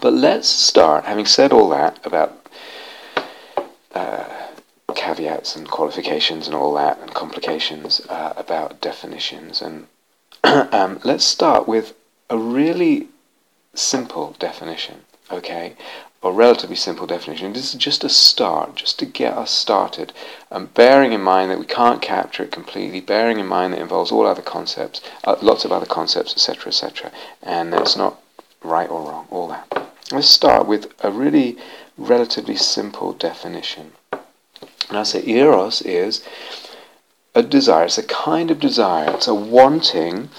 But 0.00 0.14
let's 0.14 0.48
start, 0.48 1.04
having 1.04 1.26
said 1.26 1.52
all 1.52 1.68
that 1.68 2.04
about 2.04 2.48
uh, 3.94 4.24
caveats 4.94 5.54
and 5.54 5.68
qualifications 5.70 6.46
and 6.46 6.56
all 6.56 6.74
that, 6.74 6.98
and 7.00 7.12
complications 7.14 8.00
uh, 8.08 8.32
about 8.36 8.80
definitions. 8.80 9.60
And 9.62 9.86
um, 10.44 11.00
let's 11.04 11.24
start 11.24 11.68
with 11.68 11.94
a 12.30 12.38
really 12.38 13.08
simple 13.74 14.34
definition, 14.38 15.02
okay? 15.30 15.76
A 16.22 16.32
relatively 16.32 16.74
simple 16.74 17.06
definition. 17.06 17.52
This 17.52 17.72
is 17.72 17.80
just 17.80 18.02
a 18.02 18.08
start, 18.08 18.74
just 18.74 18.98
to 18.98 19.06
get 19.06 19.34
us 19.34 19.52
started. 19.52 20.12
and 20.50 20.72
bearing 20.74 21.12
in 21.12 21.22
mind 21.22 21.50
that 21.50 21.60
we 21.60 21.66
can't 21.66 22.02
capture 22.02 22.42
it 22.42 22.50
completely, 22.50 23.00
bearing 23.00 23.38
in 23.38 23.46
mind 23.46 23.72
that 23.72 23.78
it 23.78 23.82
involves 23.82 24.10
all 24.10 24.26
other 24.26 24.42
concepts, 24.42 25.00
uh, 25.24 25.36
lots 25.40 25.64
of 25.64 25.70
other 25.70 25.86
concepts, 25.86 26.32
etc., 26.32 26.68
etc., 26.68 27.12
and 27.42 27.72
that's 27.72 27.96
not 27.96 28.20
right 28.62 28.90
or 28.90 29.02
wrong, 29.02 29.26
all 29.30 29.46
that. 29.48 29.90
Let's 30.10 30.28
start 30.28 30.66
with 30.66 30.92
a 31.04 31.10
really 31.10 31.56
relatively 31.96 32.56
simple 32.56 33.12
definition. 33.12 33.92
And 34.88 34.98
I 34.98 35.02
say 35.02 35.22
eros 35.26 35.82
is 35.82 36.24
a 37.34 37.42
desire. 37.42 37.84
It's 37.84 37.98
a 37.98 38.02
kind 38.02 38.50
of 38.50 38.58
desire. 38.58 39.10
It's 39.10 39.28
a 39.28 39.34
wanting, 39.34 40.30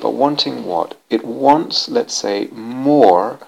but 0.00 0.14
wanting 0.14 0.64
what? 0.64 0.96
It 1.10 1.24
wants, 1.24 1.88
let's 1.88 2.14
say, 2.14 2.48
more 2.52 3.38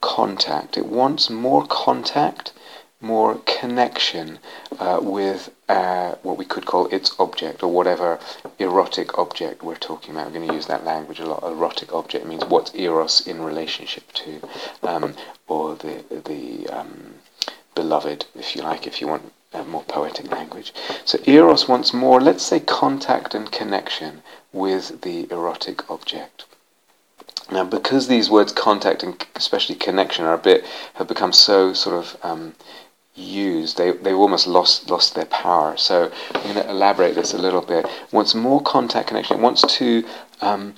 contact. 0.00 0.76
It 0.76 0.86
wants 0.86 1.30
more 1.30 1.66
contact, 1.66 2.52
more 3.00 3.40
connection 3.46 4.38
uh, 4.78 5.00
with 5.02 5.50
uh, 5.68 6.14
what 6.22 6.36
we 6.36 6.44
could 6.44 6.66
call 6.66 6.86
its 6.86 7.14
object 7.18 7.62
or 7.62 7.72
whatever 7.72 8.18
erotic 8.58 9.18
object 9.18 9.62
we're 9.62 9.76
talking 9.76 10.12
about. 10.12 10.26
We're 10.26 10.38
going 10.38 10.48
to 10.48 10.54
use 10.54 10.66
that 10.66 10.84
language 10.84 11.20
a 11.20 11.26
lot. 11.26 11.42
Erotic 11.42 11.92
object 11.92 12.26
means 12.26 12.44
what's 12.44 12.74
eros 12.74 13.26
in 13.26 13.42
relationship 13.42 14.12
to, 14.12 14.40
um, 14.82 15.14
or 15.48 15.76
the 15.76 16.04
the 16.10 16.68
um, 16.68 17.14
beloved, 17.74 18.26
if 18.34 18.54
you 18.54 18.62
like, 18.62 18.86
if 18.86 19.00
you 19.00 19.08
want 19.08 19.32
more 19.66 19.82
poetic 19.82 20.30
language. 20.30 20.72
So 21.04 21.18
eros 21.26 21.68
wants 21.68 21.92
more, 21.92 22.20
let's 22.20 22.44
say, 22.44 22.60
contact 22.60 23.34
and 23.34 23.50
connection 23.50 24.22
with 24.52 25.02
the 25.02 25.30
erotic 25.30 25.90
object. 25.90 26.44
Now, 27.50 27.64
because 27.64 28.06
these 28.06 28.30
words 28.30 28.52
contact 28.52 29.02
and 29.02 29.26
especially 29.34 29.74
connection 29.74 30.24
are 30.24 30.34
a 30.34 30.38
bit 30.38 30.64
have 30.94 31.08
become 31.08 31.32
so 31.32 31.72
sort 31.72 31.96
of 31.96 32.16
um, 32.22 32.54
used, 33.14 33.76
they 33.76 33.90
they've 33.92 34.16
almost 34.16 34.46
lost 34.46 34.88
lost 34.88 35.14
their 35.14 35.26
power. 35.26 35.76
So 35.76 36.12
I'm 36.34 36.42
going 36.42 36.54
to 36.54 36.70
elaborate 36.70 37.14
this 37.14 37.34
a 37.34 37.38
little 37.38 37.60
bit. 37.60 37.84
It 37.84 38.12
wants 38.12 38.34
more 38.34 38.62
contact 38.62 39.08
connection. 39.08 39.42
Wants 39.42 39.62
to 39.78 40.04
um, 40.40 40.74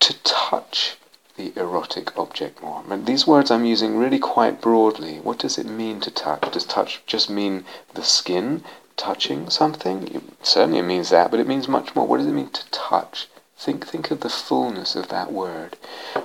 to 0.00 0.14
touch 0.22 0.96
the 1.36 1.52
erotic 1.56 2.16
object 2.18 2.62
more. 2.62 2.84
These 3.04 3.26
words 3.26 3.50
I'm 3.50 3.64
using 3.64 3.96
really 3.96 4.18
quite 4.18 4.60
broadly. 4.60 5.20
What 5.20 5.38
does 5.38 5.56
it 5.58 5.66
mean 5.66 6.00
to 6.00 6.10
touch? 6.10 6.50
Does 6.52 6.64
touch 6.64 7.02
just 7.06 7.30
mean 7.30 7.64
the 7.94 8.02
skin 8.02 8.62
touching 8.96 9.48
something? 9.48 10.08
It, 10.14 10.22
certainly 10.42 10.80
it 10.80 10.82
means 10.82 11.08
that, 11.10 11.30
but 11.30 11.40
it 11.40 11.48
means 11.48 11.66
much 11.66 11.94
more. 11.94 12.06
What 12.06 12.18
does 12.18 12.26
it 12.26 12.32
mean 12.32 12.50
to 12.50 12.70
touch? 12.70 13.28
Think, 13.60 13.86
think 13.86 14.10
of 14.10 14.20
the 14.20 14.30
fullness 14.30 14.96
of 14.96 15.08
that 15.08 15.30
word 15.30 15.76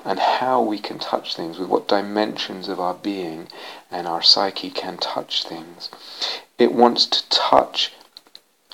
and 0.06 0.20
how 0.20 0.62
we 0.62 0.80
can 0.80 1.00
touch 1.00 1.36
things, 1.36 1.60
with 1.60 1.68
what 1.68 1.86
dimensions 1.86 2.70
of 2.70 2.80
our 2.80 2.94
being 2.94 3.50
and 3.92 4.08
our 4.08 4.22
psyche 4.22 4.70
can 4.70 4.96
touch 4.98 5.44
things. 5.44 5.90
It 6.58 6.72
wants 6.72 7.06
to 7.08 7.28
touch 7.30 7.92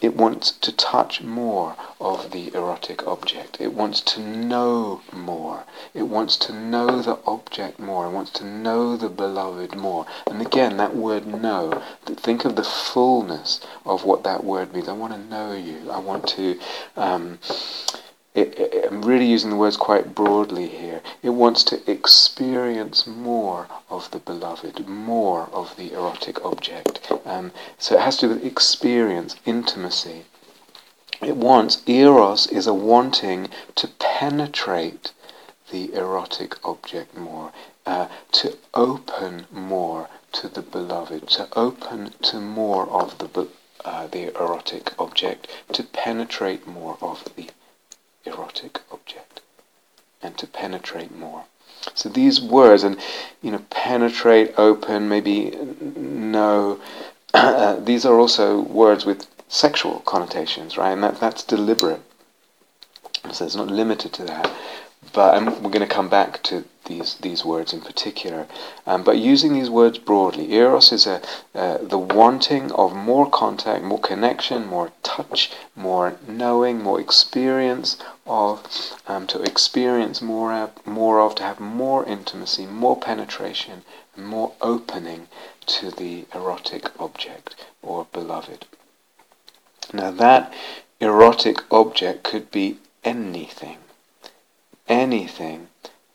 it 0.01 0.15
wants 0.15 0.51
to 0.51 0.72
touch 0.72 1.22
more 1.22 1.75
of 2.00 2.32
the 2.32 2.51
erotic 2.56 3.06
object. 3.08 3.62
It 3.62 3.74
wants 3.74 4.01
to 4.01 4.20
know 4.20 5.01
more. 5.13 5.63
It 5.94 6.03
wants 6.03 6.38
to 6.38 6.53
know 6.53 7.03
the 7.03 7.20
object 7.27 7.80
more. 7.80 8.08
It 8.08 8.12
wants 8.12 8.32
to 8.32 8.44
know 8.46 8.98
the 8.98 9.10
beloved 9.10 9.75
more. 9.75 10.08
And 10.25 10.41
again, 10.41 10.77
that 10.77 10.96
word 10.96 11.27
know, 11.27 11.84
think 12.06 12.46
of 12.46 12.56
the 12.56 12.63
fullness 12.63 13.60
of 13.86 14.03
what 14.03 14.24
that 14.24 14.44
word 14.44 14.74
means. 14.74 14.89
I 14.89 14.94
want 14.94 15.13
to 15.13 15.20
know 15.20 15.53
you. 15.53 15.91
I 15.91 16.00
want 16.00 16.27
to 16.30 16.60
um, 16.96 17.38
it, 18.34 18.58
it, 18.58 18.86
I'm 18.90 19.02
really 19.02 19.26
using 19.26 19.50
the 19.50 19.58
words 19.58 19.76
quite 19.76 20.16
broadly 20.16 20.68
here. 20.68 21.02
It 21.22 21.32
wants 21.32 21.64
to 21.66 21.92
experience 21.92 23.06
more 23.06 23.68
of 23.90 24.10
the 24.12 24.20
beloved, 24.20 24.88
more 24.88 25.50
of 25.52 25.76
the 25.76 25.92
erotic 25.92 26.44
object. 26.46 27.12
Um, 27.26 27.52
so 27.78 27.96
it 27.96 28.02
has 28.02 28.18
to 28.18 28.28
do 28.28 28.36
with 28.36 28.46
experience, 28.46 29.36
intimacy. 29.46 30.24
It 31.22 31.36
wants, 31.36 31.84
eros 31.88 32.48
is 32.48 32.68
a 32.68 32.74
wanting 32.74 33.50
to 33.76 33.88
penetrate 34.00 35.12
the 35.70 35.94
erotic 35.94 36.56
object 36.66 37.18
more, 37.18 37.52
uh, 37.86 38.08
to 38.32 38.58
open 38.74 39.46
more 39.52 40.10
to 40.32 40.48
the 40.48 40.62
beloved, 40.62 41.28
to 41.30 41.48
open 41.58 42.14
to 42.24 42.40
more 42.40 42.90
of 42.90 43.18
the, 43.18 43.48
uh, 43.84 44.08
the 44.08 44.34
erotic 44.36 44.94
object, 44.98 45.48
to 45.74 45.84
penetrate 45.84 46.66
more 46.66 46.98
of 47.02 47.24
the 47.36 47.50
erotic 48.25 48.82
object 48.92 49.42
and 50.22 50.38
to 50.38 50.48
penetrate 50.48 51.16
more. 51.16 51.46
So 51.96 52.10
these 52.10 52.42
words, 52.42 52.84
and 52.84 52.98
you 53.42 53.51
know, 53.51 53.66
penetrate, 53.70 54.54
open, 54.58 55.10
maybe 55.10 55.51
no, 55.96 56.80
uh, 57.34 57.75
these 57.75 58.06
are 58.06 58.20
also 58.20 58.62
words 58.62 59.06
with 59.06 59.28
sexual 59.48 60.00
connotations, 60.01 60.78
right? 60.78 60.92
And 60.92 61.04
that, 61.04 61.20
that's 61.20 61.44
deliberate. 61.44 62.01
So 63.32 63.46
it's 63.46 63.56
not 63.56 63.68
limited 63.68 64.13
to 64.13 64.24
that. 64.25 64.51
But 65.13 65.36
and 65.36 65.48
we're 65.48 65.72
going 65.72 65.88
to 65.88 65.88
come 65.88 66.10
back 66.10 66.41
to 66.43 66.63
these 66.86 67.15
these 67.15 67.43
words 67.43 67.74
in 67.74 67.81
particular. 67.81 68.48
Um, 68.86 69.03
but 69.03 69.17
using 69.17 69.53
these 69.53 69.70
words 69.70 69.98
broadly, 69.98 70.53
eros 70.53 70.91
is 70.91 71.05
a 71.05 71.22
uh, 71.53 71.77
the 71.81 71.98
wanting 71.98 72.72
of 72.72 72.96
more 72.96 73.29
contact, 73.29 73.84
more 73.84 74.00
connection, 74.00 74.65
more 74.65 74.91
touch, 75.03 75.51
more 75.75 76.17
knowing, 76.27 76.81
more 76.81 77.00
experience 77.00 77.98
of, 78.25 78.63
um, 79.08 79.27
to 79.27 79.41
experience 79.41 80.22
more 80.22 80.53
of, 80.53 80.86
more 80.86 81.20
of, 81.20 81.36
to 81.36 81.43
have 81.43 81.60
more 81.60 82.05
intimacy, 82.05 82.65
more 82.65 82.98
penetration, 82.98 83.84
more 84.15 84.53
opening 84.62 85.27
to 85.65 85.91
the 85.91 86.25
erotic 86.34 86.89
object 87.00 87.55
or 87.81 88.08
beloved. 88.13 88.65
Now 89.91 90.12
that 90.12 90.53
erotic 91.00 91.58
object 91.72 92.24
could 92.24 92.51
be 92.51 92.77
anything 93.03 93.81
anything 94.92 95.70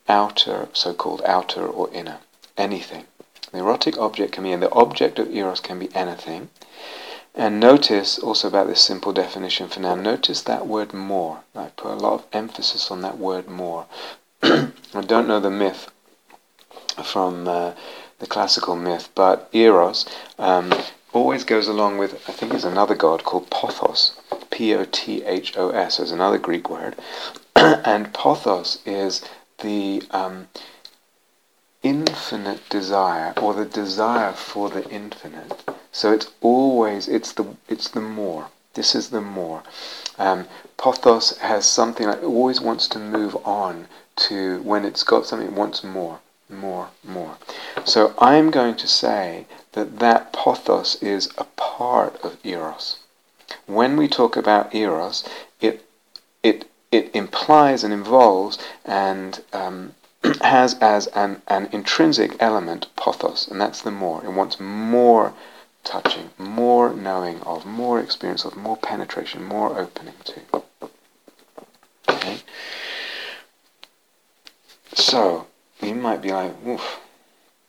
outer, 0.06 0.68
so-called 0.74 1.22
outer 1.24 1.66
or 1.66 1.90
inner, 1.92 2.18
anything. 2.58 3.06
The 3.50 3.58
erotic 3.58 3.96
object 3.96 4.32
can 4.34 4.44
be, 4.44 4.52
and 4.52 4.62
the 4.62 4.70
object 4.70 5.18
of 5.18 5.34
eros 5.34 5.60
can 5.60 5.78
be 5.78 5.88
anything. 5.94 6.50
And 7.34 7.58
notice 7.58 8.18
also 8.18 8.48
about 8.48 8.66
this 8.66 8.82
simple 8.82 9.12
definition 9.12 9.68
for 9.68 9.80
now, 9.80 9.94
notice 9.94 10.42
that 10.42 10.66
word 10.66 10.92
more. 10.92 11.40
I 11.54 11.68
put 11.76 11.92
a 11.92 11.94
lot 11.94 12.14
of 12.14 12.26
emphasis 12.32 12.90
on 12.90 13.00
that 13.00 13.18
word 13.18 13.48
more. 13.48 13.86
I 14.42 14.70
don't 15.06 15.28
know 15.28 15.40
the 15.40 15.50
myth 15.50 15.90
from 17.02 17.48
uh, 17.48 17.72
the 18.18 18.26
classical 18.26 18.76
myth, 18.76 19.08
but 19.14 19.48
eros 19.52 20.06
um, 20.38 20.72
always 21.12 21.44
goes 21.44 21.66
along 21.66 21.98
with, 21.98 22.14
I 22.28 22.32
think 22.32 22.52
there's 22.52 22.64
another 22.64 22.94
god 22.94 23.24
called 23.24 23.50
Pothos, 23.50 24.12
P-O-T-H-O-S, 24.50 25.98
is 25.98 26.10
another 26.10 26.38
Greek 26.38 26.68
word, 26.68 26.96
and 27.84 28.12
pothos 28.12 28.80
is 28.84 29.24
the 29.62 30.02
um, 30.10 30.48
infinite 31.82 32.60
desire 32.68 33.32
or 33.40 33.54
the 33.54 33.64
desire 33.64 34.32
for 34.32 34.68
the 34.68 34.86
infinite. 34.90 35.64
So 35.90 36.12
it's 36.12 36.28
always 36.42 37.08
it's 37.08 37.32
the 37.32 37.56
it's 37.66 37.88
the 37.88 38.02
more. 38.02 38.48
This 38.74 38.94
is 38.94 39.08
the 39.08 39.22
more. 39.22 39.62
Um, 40.18 40.46
pothos 40.76 41.38
has 41.38 41.64
something 41.64 42.06
that 42.06 42.22
always 42.22 42.60
wants 42.60 42.88
to 42.88 42.98
move 42.98 43.34
on 43.46 43.88
to 44.16 44.60
when 44.62 44.84
it's 44.84 45.02
got 45.02 45.24
something 45.24 45.48
it 45.48 45.54
wants 45.54 45.82
more, 45.82 46.20
more, 46.50 46.88
more. 47.02 47.38
So 47.86 48.14
I'm 48.18 48.50
going 48.50 48.76
to 48.76 48.86
say 48.86 49.46
that 49.72 49.98
that 50.00 50.34
pothos 50.34 51.02
is 51.02 51.30
a 51.38 51.44
part 51.56 52.20
of 52.22 52.36
eros. 52.44 52.98
When 53.64 53.96
we 53.96 54.08
talk 54.08 54.36
about 54.36 54.74
eros, 54.74 55.24
it 55.62 55.86
it 56.42 56.68
it 56.96 57.14
implies 57.14 57.84
and 57.84 57.92
involves 57.92 58.58
and 58.84 59.42
um, 59.52 59.94
has 60.40 60.74
as 60.80 61.06
an, 61.08 61.42
an 61.48 61.68
intrinsic 61.72 62.36
element 62.40 62.86
pothos, 62.96 63.46
and 63.48 63.60
that's 63.60 63.82
the 63.82 63.90
more. 63.90 64.24
It 64.24 64.32
wants 64.32 64.58
more 64.58 65.34
touching, 65.84 66.30
more 66.38 66.92
knowing 66.92 67.40
of, 67.42 67.64
more 67.64 68.00
experience 68.00 68.44
of, 68.44 68.56
more 68.56 68.76
penetration, 68.76 69.44
more 69.44 69.78
opening 69.78 70.14
to. 70.24 70.40
Okay? 72.08 72.38
So, 74.94 75.46
you 75.80 75.94
might 75.94 76.22
be 76.22 76.32
like, 76.32 76.52
oof, 76.66 77.00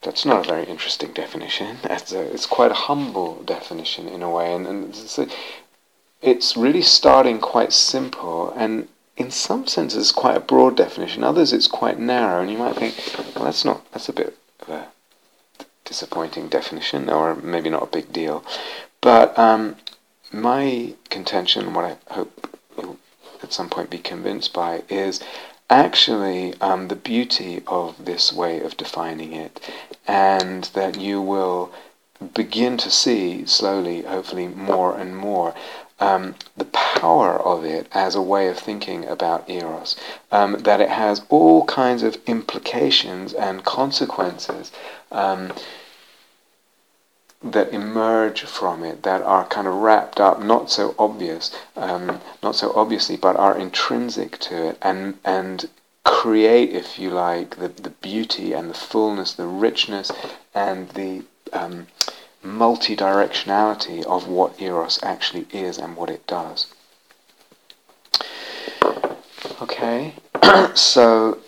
that's 0.01 0.25
not 0.25 0.45
a 0.45 0.49
very 0.49 0.63
interesting 0.63 1.11
definition. 1.11 1.77
That's 1.83 2.13
a, 2.13 2.21
it's 2.21 2.45
quite 2.45 2.71
a 2.71 2.85
humble 2.87 3.43
definition 3.43 4.07
in 4.07 4.23
a 4.23 4.29
way, 4.29 4.53
and, 4.53 4.65
and 4.65 4.89
it's, 4.89 5.17
a, 5.17 5.27
it's 6.21 6.55
really 6.55 6.81
starting 6.81 7.39
quite 7.39 7.73
simple, 7.73 8.53
and 8.55 8.87
in 9.17 9.31
some 9.31 9.65
senses 9.67 10.11
quite 10.11 10.37
a 10.37 10.39
broad 10.39 10.77
definition. 10.77 11.23
Others 11.23 11.51
it's 11.51 11.67
quite 11.67 11.99
narrow, 11.99 12.41
and 12.41 12.51
you 12.51 12.57
might 12.57 12.75
think, 12.75 12.95
well, 13.35 13.45
that's 13.45 13.65
not 13.65 13.91
that's 13.91 14.09
a 14.09 14.13
bit 14.13 14.37
of 14.61 14.69
a 14.69 14.87
disappointing 15.83 16.47
definition, 16.47 17.09
or 17.09 17.35
maybe 17.35 17.69
not 17.69 17.83
a 17.83 17.87
big 17.87 18.13
deal. 18.13 18.45
But 19.01 19.37
um, 19.37 19.75
my 20.31 20.93
contention, 21.09 21.73
what 21.73 21.85
I 21.85 22.13
hope 22.13 22.57
you'll 22.77 22.97
at 23.41 23.53
some 23.53 23.69
point 23.69 23.89
be 23.89 23.97
convinced 23.97 24.53
by, 24.53 24.83
is 24.89 25.19
actually 25.69 26.53
um, 26.61 26.87
the 26.87 26.95
beauty 26.95 27.61
of 27.67 28.05
this 28.05 28.31
way 28.31 28.61
of 28.61 28.77
defining 28.77 29.33
it, 29.33 29.59
and 30.07 30.65
that 30.73 30.99
you 30.99 31.21
will 31.21 31.71
begin 32.33 32.77
to 32.77 32.89
see 32.89 33.45
slowly, 33.45 34.01
hopefully, 34.03 34.47
more 34.47 34.97
and 34.97 35.15
more 35.15 35.53
um, 35.99 36.35
the 36.55 36.65
power 36.65 37.39
of 37.39 37.65
it 37.65 37.87
as 37.91 38.15
a 38.15 38.21
way 38.21 38.47
of 38.47 38.57
thinking 38.57 39.05
about 39.05 39.49
eros, 39.49 39.95
um, 40.31 40.53
that 40.59 40.81
it 40.81 40.89
has 40.89 41.21
all 41.29 41.65
kinds 41.65 42.03
of 42.03 42.17
implications 42.27 43.33
and 43.33 43.63
consequences 43.63 44.71
um, 45.11 45.53
that 47.43 47.71
emerge 47.71 48.43
from 48.43 48.83
it, 48.83 49.03
that 49.03 49.21
are 49.21 49.45
kind 49.45 49.67
of 49.67 49.73
wrapped 49.75 50.19
up, 50.19 50.41
not 50.41 50.71
so 50.71 50.95
obvious, 50.97 51.55
um, 51.75 52.19
not 52.41 52.55
so 52.55 52.71
obviously, 52.75 53.15
but 53.15 53.35
are 53.35 53.57
intrinsic 53.57 54.37
to 54.39 54.69
it, 54.69 54.77
and 54.81 55.17
and 55.23 55.69
create, 56.03 56.71
if 56.71 56.97
you 56.97 57.09
like, 57.09 57.57
the, 57.57 57.67
the 57.67 57.89
beauty 57.89 58.53
and 58.53 58.69
the 58.69 58.73
fullness, 58.73 59.33
the 59.33 59.45
richness, 59.45 60.09
and 60.55 60.89
the 60.91 61.23
um, 61.53 61.85
multi-directionality 62.43 64.03
of 64.05 64.27
what 64.27 64.61
Eros 64.61 64.99
actually 65.03 65.47
is 65.51 65.77
and 65.77 65.95
what 65.95 66.09
it 66.09 66.25
does. 66.27 66.67
Okay, 69.61 70.13
so 70.75 71.39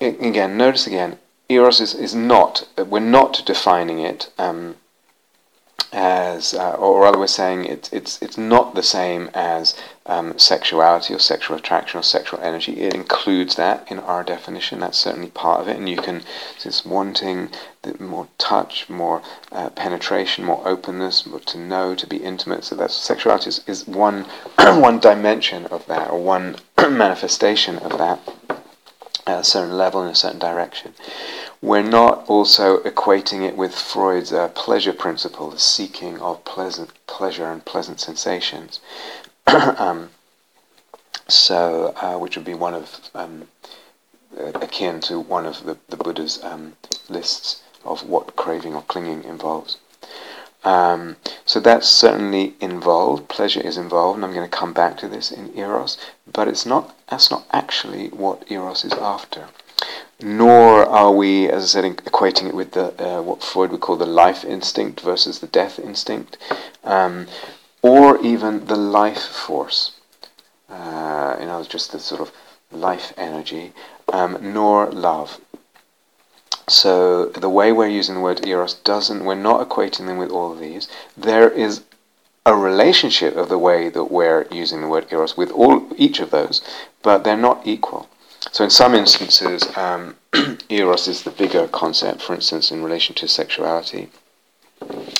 again, 0.00 0.56
notice 0.56 0.86
again, 0.86 1.18
Eros 1.48 1.80
is, 1.80 1.94
is 1.94 2.14
not, 2.14 2.68
we're 2.76 3.00
not 3.00 3.42
defining 3.46 4.00
it 4.00 4.30
um, 4.38 4.76
as, 5.96 6.52
uh, 6.52 6.72
or 6.72 7.00
rather, 7.00 7.18
we're 7.18 7.26
saying 7.26 7.64
it's 7.64 7.90
it's 7.90 8.20
it's 8.20 8.36
not 8.36 8.74
the 8.74 8.82
same 8.82 9.30
as 9.32 9.74
um, 10.04 10.38
sexuality 10.38 11.14
or 11.14 11.18
sexual 11.18 11.56
attraction 11.56 11.98
or 11.98 12.02
sexual 12.02 12.38
energy. 12.40 12.82
It 12.82 12.94
includes 12.94 13.54
that 13.54 13.90
in 13.90 13.98
our 14.00 14.22
definition. 14.22 14.80
That's 14.80 14.98
certainly 14.98 15.30
part 15.30 15.62
of 15.62 15.68
it, 15.68 15.76
and 15.76 15.88
you 15.88 15.96
can 15.96 16.22
it's 16.62 16.84
wanting 16.84 17.48
more 17.98 18.28
touch, 18.36 18.90
more 18.90 19.22
uh, 19.50 19.70
penetration, 19.70 20.44
more 20.44 20.60
openness, 20.68 21.24
more 21.24 21.40
to 21.40 21.58
know, 21.58 21.94
to 21.94 22.06
be 22.06 22.18
intimate. 22.18 22.64
So 22.64 22.76
that's 22.76 22.94
sexuality 22.94 23.48
is, 23.48 23.64
is 23.66 23.88
one 23.88 24.24
one 24.58 25.00
dimension 25.00 25.64
of 25.66 25.86
that, 25.86 26.10
or 26.10 26.22
one 26.22 26.56
manifestation 26.78 27.78
of 27.78 27.96
that 27.96 28.20
at 29.26 29.40
a 29.40 29.44
certain 29.44 29.78
level 29.78 30.02
in 30.02 30.10
a 30.10 30.14
certain 30.14 30.38
direction 30.38 30.92
we're 31.66 31.82
not 31.82 32.24
also 32.28 32.78
equating 32.84 33.44
it 33.44 33.56
with 33.56 33.74
Freud's 33.74 34.32
uh, 34.32 34.46
pleasure 34.50 34.92
principle, 34.92 35.50
the 35.50 35.58
seeking 35.58 36.16
of 36.20 36.44
pleasant 36.44 36.90
pleasure 37.08 37.50
and 37.50 37.64
pleasant 37.64 37.98
sensations. 37.98 38.78
um, 39.48 40.10
so, 41.26 41.92
uh, 42.00 42.16
which 42.18 42.36
would 42.36 42.46
be 42.46 42.54
one 42.54 42.72
of 42.72 43.10
um, 43.16 43.48
akin 44.54 45.00
to 45.00 45.18
one 45.18 45.44
of 45.44 45.64
the, 45.64 45.76
the 45.88 45.96
Buddha's 45.96 46.40
um, 46.44 46.76
lists 47.08 47.62
of 47.84 48.08
what 48.08 48.36
craving 48.36 48.76
or 48.76 48.82
clinging 48.82 49.24
involves. 49.24 49.76
Um, 50.62 51.16
so 51.44 51.58
that's 51.58 51.88
certainly 51.88 52.54
involved. 52.60 53.26
Pleasure 53.26 53.60
is 53.60 53.76
involved, 53.76 54.18
and 54.18 54.24
I'm 54.24 54.32
going 54.32 54.48
to 54.48 54.56
come 54.56 54.72
back 54.72 54.96
to 54.98 55.08
this 55.08 55.32
in 55.32 55.52
eros. 55.58 55.98
But 56.32 56.46
it's 56.46 56.64
not. 56.64 56.94
That's 57.08 57.28
not 57.28 57.44
actually 57.50 58.10
what 58.10 58.48
eros 58.52 58.84
is 58.84 58.92
after 58.92 59.48
nor 60.20 60.84
are 60.86 61.12
we, 61.12 61.48
as 61.48 61.62
I 61.62 61.66
said, 61.66 61.96
equating 61.96 62.48
it 62.48 62.54
with 62.54 62.72
the 62.72 62.86
uh, 63.02 63.22
what 63.22 63.42
Freud 63.42 63.70
would 63.70 63.80
call 63.80 63.96
the 63.96 64.06
life 64.06 64.44
instinct 64.44 65.00
versus 65.00 65.40
the 65.40 65.46
death 65.46 65.78
instinct, 65.78 66.38
um, 66.84 67.26
or 67.82 68.18
even 68.24 68.66
the 68.66 68.76
life 68.76 69.22
force. 69.22 69.92
uh, 70.70 71.36
other 71.38 71.46
words, 71.46 71.68
just 71.68 71.92
the 71.92 72.00
sort 72.00 72.20
of 72.20 72.32
life 72.72 73.12
energy, 73.16 73.72
um, 74.12 74.38
nor 74.40 74.86
love. 74.86 75.40
So 76.68 77.26
the 77.26 77.48
way 77.48 77.70
we're 77.70 77.88
using 77.88 78.16
the 78.16 78.20
word 78.20 78.44
eros 78.44 78.74
doesn't, 78.74 79.24
we're 79.24 79.36
not 79.36 79.68
equating 79.68 80.06
them 80.06 80.18
with 80.18 80.30
all 80.30 80.52
of 80.52 80.58
these. 80.58 80.88
There 81.16 81.48
is 81.48 81.82
a 82.44 82.56
relationship 82.56 83.36
of 83.36 83.48
the 83.48 83.58
way 83.58 83.88
that 83.88 84.04
we're 84.04 84.46
using 84.50 84.80
the 84.80 84.88
word 84.88 85.06
eros 85.12 85.36
with 85.36 85.50
all 85.52 85.86
each 85.96 86.18
of 86.18 86.30
those, 86.30 86.60
but 87.02 87.22
they're 87.22 87.36
not 87.36 87.66
equal. 87.66 88.08
So 88.52 88.64
in 88.64 88.70
some 88.70 88.94
instances, 88.94 89.64
um, 89.76 90.16
eros 90.68 91.08
is 91.08 91.22
the 91.22 91.30
bigger 91.30 91.68
concept. 91.68 92.22
For 92.22 92.34
instance, 92.34 92.70
in 92.70 92.82
relation 92.82 93.14
to 93.16 93.28
sexuality. 93.28 94.08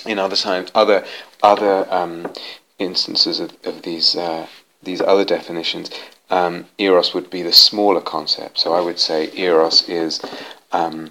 In 0.07 0.19
other 0.19 0.37
times, 0.37 0.71
other 0.75 1.05
other 1.43 1.87
um, 1.93 2.33
instances 2.79 3.41
of, 3.41 3.57
of 3.65 3.83
these 3.83 4.17
uh, 4.17 4.47
these 4.83 5.01
other 5.01 5.25
definitions, 5.25 5.91
um, 6.31 6.67
eros 6.79 7.15
would 7.15 7.31
be 7.31 7.43
the 7.43 7.53
smaller 7.53 8.01
concept. 8.01 8.59
So 8.59 8.73
I 8.73 8.81
would 8.81 8.99
say 8.99 9.31
eros 9.35 9.89
is 9.89 10.21
um, 10.73 11.11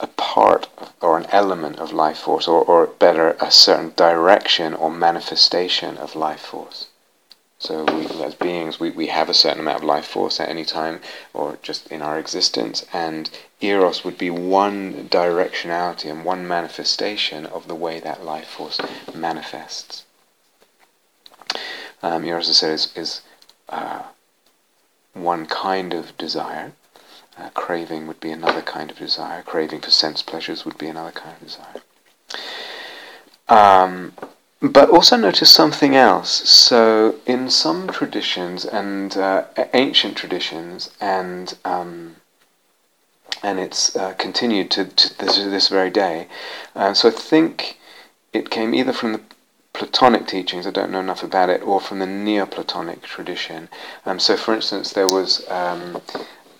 a 0.00 0.06
part 0.06 0.68
or 1.00 1.16
an 1.16 1.26
element 1.26 1.78
of 1.78 1.92
life 1.92 2.18
force, 2.18 2.48
or, 2.48 2.64
or 2.64 2.86
better, 2.86 3.36
a 3.40 3.50
certain 3.50 3.92
direction 3.96 4.74
or 4.74 4.90
manifestation 4.90 5.96
of 5.96 6.16
life 6.16 6.40
force. 6.40 6.88
So 7.62 7.84
we, 7.84 8.06
as 8.24 8.34
beings, 8.34 8.80
we, 8.80 8.90
we 8.90 9.06
have 9.06 9.28
a 9.28 9.34
certain 9.34 9.60
amount 9.60 9.78
of 9.78 9.84
life 9.84 10.04
force 10.04 10.40
at 10.40 10.48
any 10.48 10.64
time, 10.64 11.00
or 11.32 11.60
just 11.62 11.86
in 11.92 12.02
our 12.02 12.18
existence, 12.18 12.84
and 12.92 13.30
eros 13.60 14.02
would 14.02 14.18
be 14.18 14.30
one 14.30 15.08
directionality 15.08 16.10
and 16.10 16.24
one 16.24 16.48
manifestation 16.48 17.46
of 17.46 17.68
the 17.68 17.76
way 17.76 18.00
that 18.00 18.24
life 18.24 18.48
force 18.48 18.80
manifests. 19.14 20.02
Um, 22.02 22.24
eros, 22.24 22.48
as 22.48 22.56
I 22.56 22.58
said, 22.58 22.72
is, 22.72 22.96
is 22.96 23.20
uh, 23.68 24.02
one 25.12 25.46
kind 25.46 25.94
of 25.94 26.18
desire. 26.18 26.72
Uh, 27.38 27.50
craving 27.50 28.08
would 28.08 28.18
be 28.18 28.32
another 28.32 28.62
kind 28.62 28.90
of 28.90 28.98
desire. 28.98 29.40
Craving 29.44 29.82
for 29.82 29.92
sense 29.92 30.20
pleasures 30.20 30.64
would 30.64 30.78
be 30.78 30.88
another 30.88 31.12
kind 31.12 31.36
of 31.36 31.46
desire. 31.46 31.82
Um, 33.48 34.14
but 34.62 34.88
also 34.90 35.16
notice 35.16 35.50
something 35.50 35.96
else. 35.96 36.30
So, 36.48 37.16
in 37.26 37.50
some 37.50 37.88
traditions 37.88 38.64
and 38.64 39.16
uh, 39.16 39.44
ancient 39.74 40.16
traditions, 40.16 40.90
and 41.00 41.52
um, 41.64 42.16
and 43.42 43.58
it's 43.58 43.96
uh, 43.96 44.14
continued 44.14 44.70
to, 44.70 44.84
to, 44.84 45.18
this, 45.18 45.36
this, 45.36 45.68
very 45.68 45.90
day. 45.90 46.28
Uh, 46.76 46.94
so, 46.94 47.08
I 47.08 47.10
think 47.10 47.78
it 48.32 48.50
came 48.50 48.72
either 48.72 48.92
from 48.92 49.12
the 49.14 49.20
Platonic 49.72 50.28
teachings. 50.28 50.64
I 50.64 50.70
don't 50.70 50.92
know 50.92 51.00
enough 51.00 51.24
about 51.24 51.50
it, 51.50 51.62
or 51.62 51.80
from 51.80 51.98
the 51.98 52.06
Neoplatonic 52.06 53.02
tradition. 53.02 53.68
Um, 54.06 54.20
so, 54.20 54.36
for 54.36 54.54
instance, 54.54 54.92
there 54.92 55.08
was 55.08 55.44
um, 55.50 56.00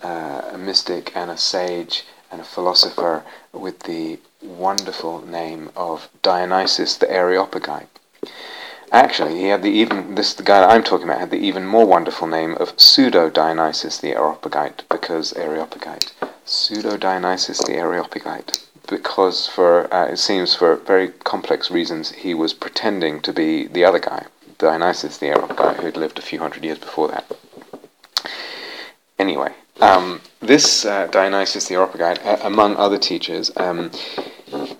uh, 0.01 0.41
a 0.51 0.57
mystic 0.57 1.15
and 1.15 1.31
a 1.31 1.37
sage 1.37 2.03
and 2.29 2.41
a 2.41 2.43
philosopher 2.43 3.23
with 3.53 3.79
the 3.83 4.19
wonderful 4.41 5.25
name 5.25 5.69
of 5.75 6.09
Dionysius 6.21 6.97
the 6.97 7.09
Areopagite. 7.09 7.92
Actually, 8.91 9.39
he 9.39 9.47
had 9.47 9.63
the 9.63 9.71
even 9.71 10.15
this 10.15 10.33
the 10.33 10.43
guy 10.43 10.63
I'm 10.63 10.83
talking 10.83 11.07
about 11.07 11.19
had 11.19 11.31
the 11.31 11.37
even 11.37 11.65
more 11.65 11.85
wonderful 11.85 12.27
name 12.27 12.55
of 12.55 12.79
Pseudo 12.79 13.29
Dionysius 13.29 13.97
the 13.97 14.13
Areopagite 14.13 14.83
because 14.89 15.33
Areopagite 15.33 16.13
Pseudo 16.45 16.97
Dionysius 16.97 17.59
the 17.63 17.73
Areopagite 17.73 18.59
because 18.87 19.47
for 19.47 19.91
uh, 19.93 20.07
it 20.07 20.17
seems 20.17 20.53
for 20.53 20.75
very 20.75 21.07
complex 21.23 21.71
reasons 21.71 22.11
he 22.11 22.33
was 22.33 22.53
pretending 22.53 23.19
to 23.21 23.33
be 23.33 23.65
the 23.65 23.83
other 23.83 23.99
guy 23.99 24.27
Dionysius 24.59 25.17
the 25.17 25.27
Areopagite 25.27 25.77
who 25.77 25.85
had 25.85 25.97
lived 25.97 26.19
a 26.19 26.21
few 26.21 26.39
hundred 26.39 26.63
years 26.63 26.77
before 26.77 27.07
that. 27.07 27.25
Anyway, 29.17 29.53
um, 29.81 30.21
this 30.39 30.85
uh, 30.85 31.07
Dionysius 31.07 31.67
the 31.67 31.75
Areopagite, 31.75 32.23
uh, 32.25 32.37
among 32.43 32.75
other 32.75 32.97
teachers, 32.97 33.51
um, 33.57 33.91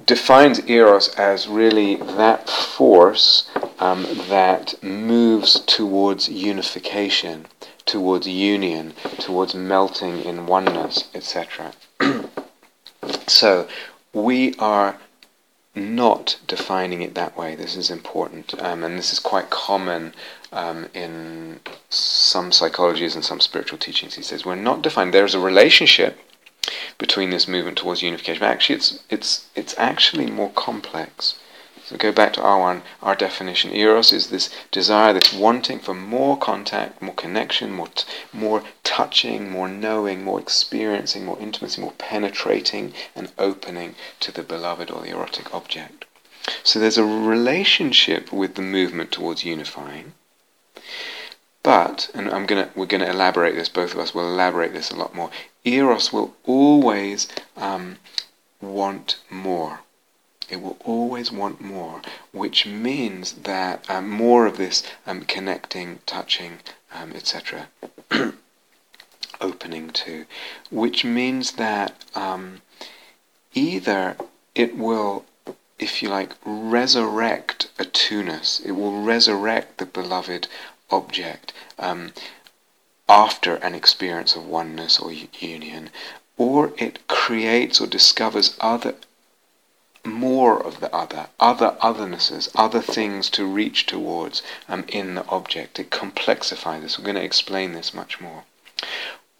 defines 0.06 0.60
eros 0.70 1.10
as 1.16 1.48
really 1.48 1.96
that 1.96 2.50
force 2.50 3.50
um, 3.80 4.04
that 4.30 4.82
moves 4.84 5.60
towards 5.62 6.30
unification, 6.30 7.46
towards 7.86 8.28
union, 8.28 8.94
towards 9.20 9.54
melting 9.56 10.22
in 10.24 10.46
oneness, 10.46 11.10
etc. 11.14 11.74
so 13.28 13.68
we 14.14 14.54
are 14.56 14.98
not 15.76 16.40
defining 16.48 17.02
it 17.02 17.16
that 17.16 17.36
way. 17.36 17.56
This 17.56 17.76
is 17.76 17.90
important, 17.90 18.54
um, 18.62 18.84
and 18.84 18.98
this 18.98 19.12
is 19.12 19.20
quite 19.20 19.50
common 19.50 20.14
um, 20.52 20.88
in 20.94 21.60
some 21.90 22.52
psychologies 22.52 23.16
and 23.16 23.26
some 23.26 23.40
spiritual 23.40 23.80
teachings. 23.80 24.16
He 24.16 24.22
says 24.22 24.46
we're 24.46 24.56
not 24.56 24.82
defined. 24.82 25.14
There's 25.14 25.34
a 25.34 25.40
relationship 25.40 26.20
between 26.98 27.30
this 27.30 27.48
movement 27.48 27.78
towards 27.78 28.02
unification. 28.02 28.40
But 28.40 28.52
actually, 28.52 28.76
it's 28.76 29.00
it's 29.10 29.48
it's 29.56 29.76
actually 29.78 30.28
more 30.28 30.52
complex. 30.52 31.36
So 31.86 31.98
go 31.98 32.14
back 32.14 32.32
to 32.34 32.42
our 32.42 32.60
one, 32.60 32.82
our 33.02 33.14
definition. 33.14 33.76
Eros 33.76 34.14
is 34.14 34.28
this 34.28 34.50
desire, 34.72 35.12
this 35.12 35.34
wanting 35.34 35.80
for 35.80 35.94
more 35.94 36.38
contact, 36.38 37.02
more 37.02 37.14
connection, 37.14 37.74
more 37.74 37.90
t- 37.90 38.06
more 38.32 38.64
touching, 38.86 39.52
more 39.52 39.68
knowing, 39.68 40.24
more 40.24 40.40
experiencing, 40.40 41.26
more 41.26 41.38
intimacy, 41.40 41.82
more 41.82 41.92
penetrating 41.98 42.94
and 43.16 43.34
opening 43.38 43.96
to 44.22 44.32
the 44.32 44.44
beloved 44.44 44.90
or 44.90 45.02
the 45.02 45.10
erotic 45.10 45.54
object. 45.54 46.06
So 46.64 46.80
there's 46.80 46.98
a 46.98 47.06
relationship 47.06 48.32
with 48.32 48.56
the 48.56 48.62
movement 48.62 49.12
towards 49.12 49.44
unifying. 49.44 50.14
But, 51.64 52.10
and 52.14 52.30
I'm 52.30 52.46
gonna, 52.46 52.70
we're 52.76 52.86
going 52.86 53.02
to 53.02 53.10
elaborate 53.10 53.56
this, 53.56 53.70
both 53.70 53.94
of 53.94 54.00
us 54.00 54.14
will 54.14 54.28
elaborate 54.28 54.74
this 54.74 54.92
a 54.92 54.98
lot 54.98 55.16
more. 55.16 55.32
Eros 55.64 56.12
will 56.12 56.36
always 56.44 57.30
um, 57.56 57.98
want 58.62 59.18
more. 59.30 59.80
It 60.50 60.62
will 60.62 60.78
always 60.84 61.32
want 61.32 61.62
more, 61.62 62.02
which 62.34 62.66
means 62.66 63.32
that 63.44 63.90
um, 63.90 64.10
more 64.10 64.46
of 64.46 64.58
this 64.58 64.84
um, 65.08 65.22
connecting, 65.22 66.00
touching, 66.06 66.60
um, 66.94 67.14
etc., 67.14 67.70
opening 69.42 69.90
to, 69.92 70.26
which 70.70 71.06
means 71.06 71.54
that 71.54 72.04
um, 72.14 72.62
either 73.54 74.18
it 74.54 74.78
will 74.78 75.24
if 75.80 76.02
you 76.02 76.08
like, 76.08 76.32
resurrect 76.46 77.70
a 77.78 77.84
two-ness. 77.84 78.62
It 78.62 78.72
will 78.72 79.02
resurrect 79.02 79.80
the 79.80 79.86
beloved 79.86 80.48
object 80.94 81.54
um, 81.80 82.14
after 83.10 83.56
an 83.56 83.76
experience 83.76 84.36
of 84.36 84.46
oneness 84.46 85.00
or 85.00 85.12
union, 85.12 85.90
or 86.38 86.74
it 86.78 87.08
creates 87.08 87.82
or 87.82 87.88
discovers 87.88 88.56
other 88.60 88.96
more 90.06 90.62
of 90.62 90.80
the 90.82 90.94
other, 90.94 91.28
other 91.40 91.78
othernesses, 91.82 92.50
other 92.56 92.82
things 92.82 93.30
to 93.30 93.46
reach 93.46 93.86
towards 93.86 94.42
um, 94.68 94.84
in 94.90 95.16
the 95.16 95.26
object. 95.28 95.80
It 95.80 95.90
complexifies 95.90 96.82
this. 96.82 96.98
We're 96.98 97.06
going 97.06 97.16
to 97.16 97.24
explain 97.24 97.72
this 97.72 97.94
much 97.94 98.20
more. 98.20 98.44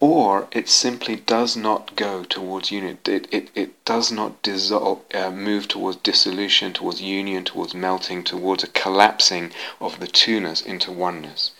Or 0.06 0.48
it 0.52 0.68
simply 0.68 1.16
does 1.16 1.56
not 1.56 1.96
go 1.96 2.24
towards 2.24 2.70
union. 2.70 2.98
It, 3.06 3.26
it, 3.32 3.50
it 3.54 3.84
does 3.86 4.12
not 4.12 4.42
dissolve, 4.42 5.00
uh, 5.14 5.30
move 5.30 5.66
towards 5.66 5.96
dissolution, 5.96 6.74
towards 6.74 7.00
union, 7.00 7.42
towards 7.42 7.72
melting, 7.72 8.22
towards 8.22 8.62
a 8.62 8.74
collapsing 8.82 9.50
of 9.80 10.00
the 10.00 10.06
two-ness 10.06 10.60
into 10.60 10.92
oneness. 10.92 11.52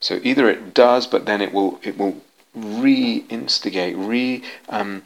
So 0.00 0.18
either 0.24 0.50
it 0.50 0.74
does, 0.74 1.06
but 1.06 1.26
then 1.26 1.40
it 1.40 1.52
will 1.52 1.78
it 1.84 1.96
will 1.96 2.16
re-instigate, 2.52 3.96
re 3.96 4.42
um, 4.68 5.04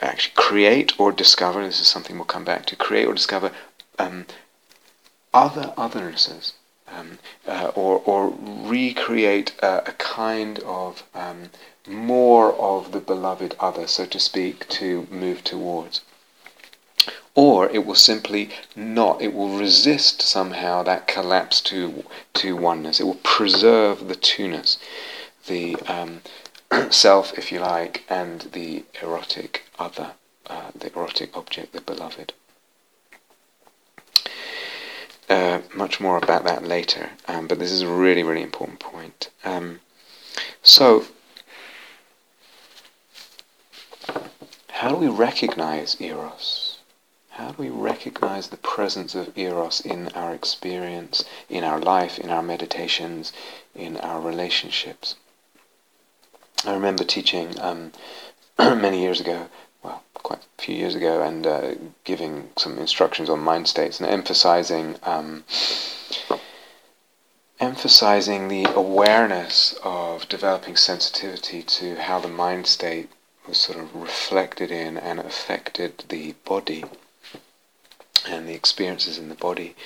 actually 0.00 0.34
create 0.36 0.92
or 1.00 1.10
discover. 1.10 1.64
This 1.64 1.80
is 1.80 1.88
something 1.88 2.14
we'll 2.14 2.26
come 2.26 2.44
back 2.44 2.64
to. 2.66 2.76
Create 2.76 3.06
or 3.08 3.14
discover 3.14 3.50
um, 3.98 4.26
other 5.34 5.74
othernesses, 5.76 6.52
um, 6.88 7.18
uh, 7.46 7.72
or 7.74 8.00
or 8.04 8.34
recreate 8.40 9.54
a, 9.62 9.88
a 9.88 9.92
kind 9.92 10.58
of 10.60 11.02
um, 11.14 11.50
more 11.86 12.52
of 12.54 12.92
the 12.92 13.00
beloved 13.00 13.54
other, 13.60 13.86
so 13.86 14.06
to 14.06 14.18
speak, 14.18 14.68
to 14.68 15.06
move 15.10 15.44
towards 15.44 16.00
or 17.36 17.68
it 17.68 17.84
will 17.84 17.94
simply 17.94 18.50
not. 18.74 19.20
It 19.20 19.32
will 19.32 19.58
resist 19.58 20.22
somehow 20.22 20.82
that 20.82 21.06
collapse 21.06 21.60
to 21.62 22.02
to 22.34 22.56
oneness. 22.56 22.98
It 22.98 23.04
will 23.04 23.20
preserve 23.22 24.08
the 24.08 24.16
two-ness, 24.16 24.78
the 25.46 25.76
um, 25.86 26.22
self, 26.90 27.38
if 27.38 27.52
you 27.52 27.60
like, 27.60 28.04
and 28.08 28.40
the 28.40 28.84
erotic 29.02 29.64
other, 29.78 30.12
uh, 30.46 30.70
the 30.74 30.90
erotic 30.92 31.36
object, 31.36 31.74
the 31.74 31.82
beloved. 31.82 32.32
Uh, 35.28 35.60
much 35.76 36.00
more 36.00 36.16
about 36.16 36.44
that 36.44 36.64
later, 36.64 37.10
um, 37.28 37.46
but 37.46 37.58
this 37.58 37.70
is 37.70 37.82
a 37.82 37.88
really, 37.88 38.22
really 38.22 38.42
important 38.42 38.80
point. 38.80 39.30
Um, 39.44 39.80
so, 40.62 41.04
how 44.68 44.88
do 44.90 44.96
we 44.96 45.08
recognize 45.08 46.00
eros? 46.00 46.66
How 47.36 47.50
do 47.50 47.62
we 47.62 47.68
recognize 47.68 48.48
the 48.48 48.56
presence 48.56 49.14
of 49.14 49.36
Eros 49.36 49.82
in 49.82 50.08
our 50.14 50.32
experience, 50.32 51.22
in 51.50 51.64
our 51.64 51.78
life, 51.78 52.18
in 52.18 52.30
our 52.30 52.42
meditations, 52.42 53.30
in 53.74 53.98
our 53.98 54.22
relationships? 54.22 55.16
I 56.64 56.72
remember 56.72 57.04
teaching 57.04 57.60
um, 57.60 57.92
many 58.58 59.02
years 59.02 59.20
ago, 59.20 59.48
quite 60.26 60.40
a 60.40 60.62
few 60.62 60.74
years 60.74 60.96
ago, 60.96 61.22
and 61.22 61.46
uh, 61.46 61.74
giving 62.02 62.50
some 62.56 62.78
instructions 62.78 63.30
on 63.30 63.38
mind 63.38 63.68
states 63.68 64.00
and 64.00 64.10
emphasizing 64.10 64.96
um, 65.04 65.44
emphasizing 67.60 68.48
the 68.48 68.64
awareness 68.74 69.78
of 69.84 70.28
developing 70.28 70.74
sensitivity 70.74 71.62
to 71.62 71.94
how 71.94 72.18
the 72.18 72.28
mind 72.28 72.66
state 72.66 73.08
was 73.46 73.56
sort 73.56 73.78
of 73.78 73.94
reflected 73.94 74.72
in 74.72 74.96
and 74.96 75.20
affected 75.20 76.02
the 76.08 76.34
body 76.44 76.82
and 78.28 78.48
the 78.48 78.54
experiences 78.54 79.18
in 79.18 79.28
the 79.28 79.36
body 79.36 79.76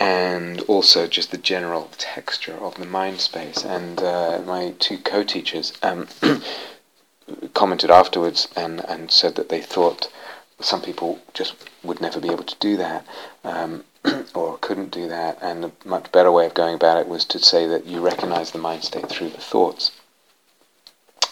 and 0.00 0.60
also 0.62 1.06
just 1.06 1.30
the 1.30 1.38
general 1.38 1.88
texture 1.96 2.54
of 2.54 2.74
the 2.74 2.84
mind 2.84 3.20
space. 3.20 3.64
And 3.64 4.02
uh, 4.02 4.42
my 4.44 4.74
two 4.80 4.98
co-teachers 4.98 5.72
um, 5.82 6.08
commented 7.54 7.90
afterwards 7.90 8.48
and, 8.56 8.80
and 8.88 9.10
said 9.10 9.34
that 9.36 9.48
they 9.48 9.60
thought 9.60 10.10
some 10.60 10.80
people 10.80 11.18
just 11.34 11.54
would 11.82 12.00
never 12.00 12.20
be 12.20 12.30
able 12.30 12.44
to 12.44 12.56
do 12.60 12.76
that 12.76 13.06
um, 13.44 13.84
or 14.34 14.58
couldn't 14.58 14.90
do 14.90 15.08
that. 15.08 15.38
And 15.42 15.64
a 15.64 15.72
much 15.84 16.10
better 16.12 16.32
way 16.32 16.46
of 16.46 16.54
going 16.54 16.74
about 16.74 16.98
it 16.98 17.08
was 17.08 17.24
to 17.26 17.38
say 17.38 17.66
that 17.66 17.86
you 17.86 18.00
recognize 18.00 18.50
the 18.50 18.58
mind 18.58 18.84
state 18.84 19.08
through 19.08 19.30
the 19.30 19.40
thoughts. 19.40 19.92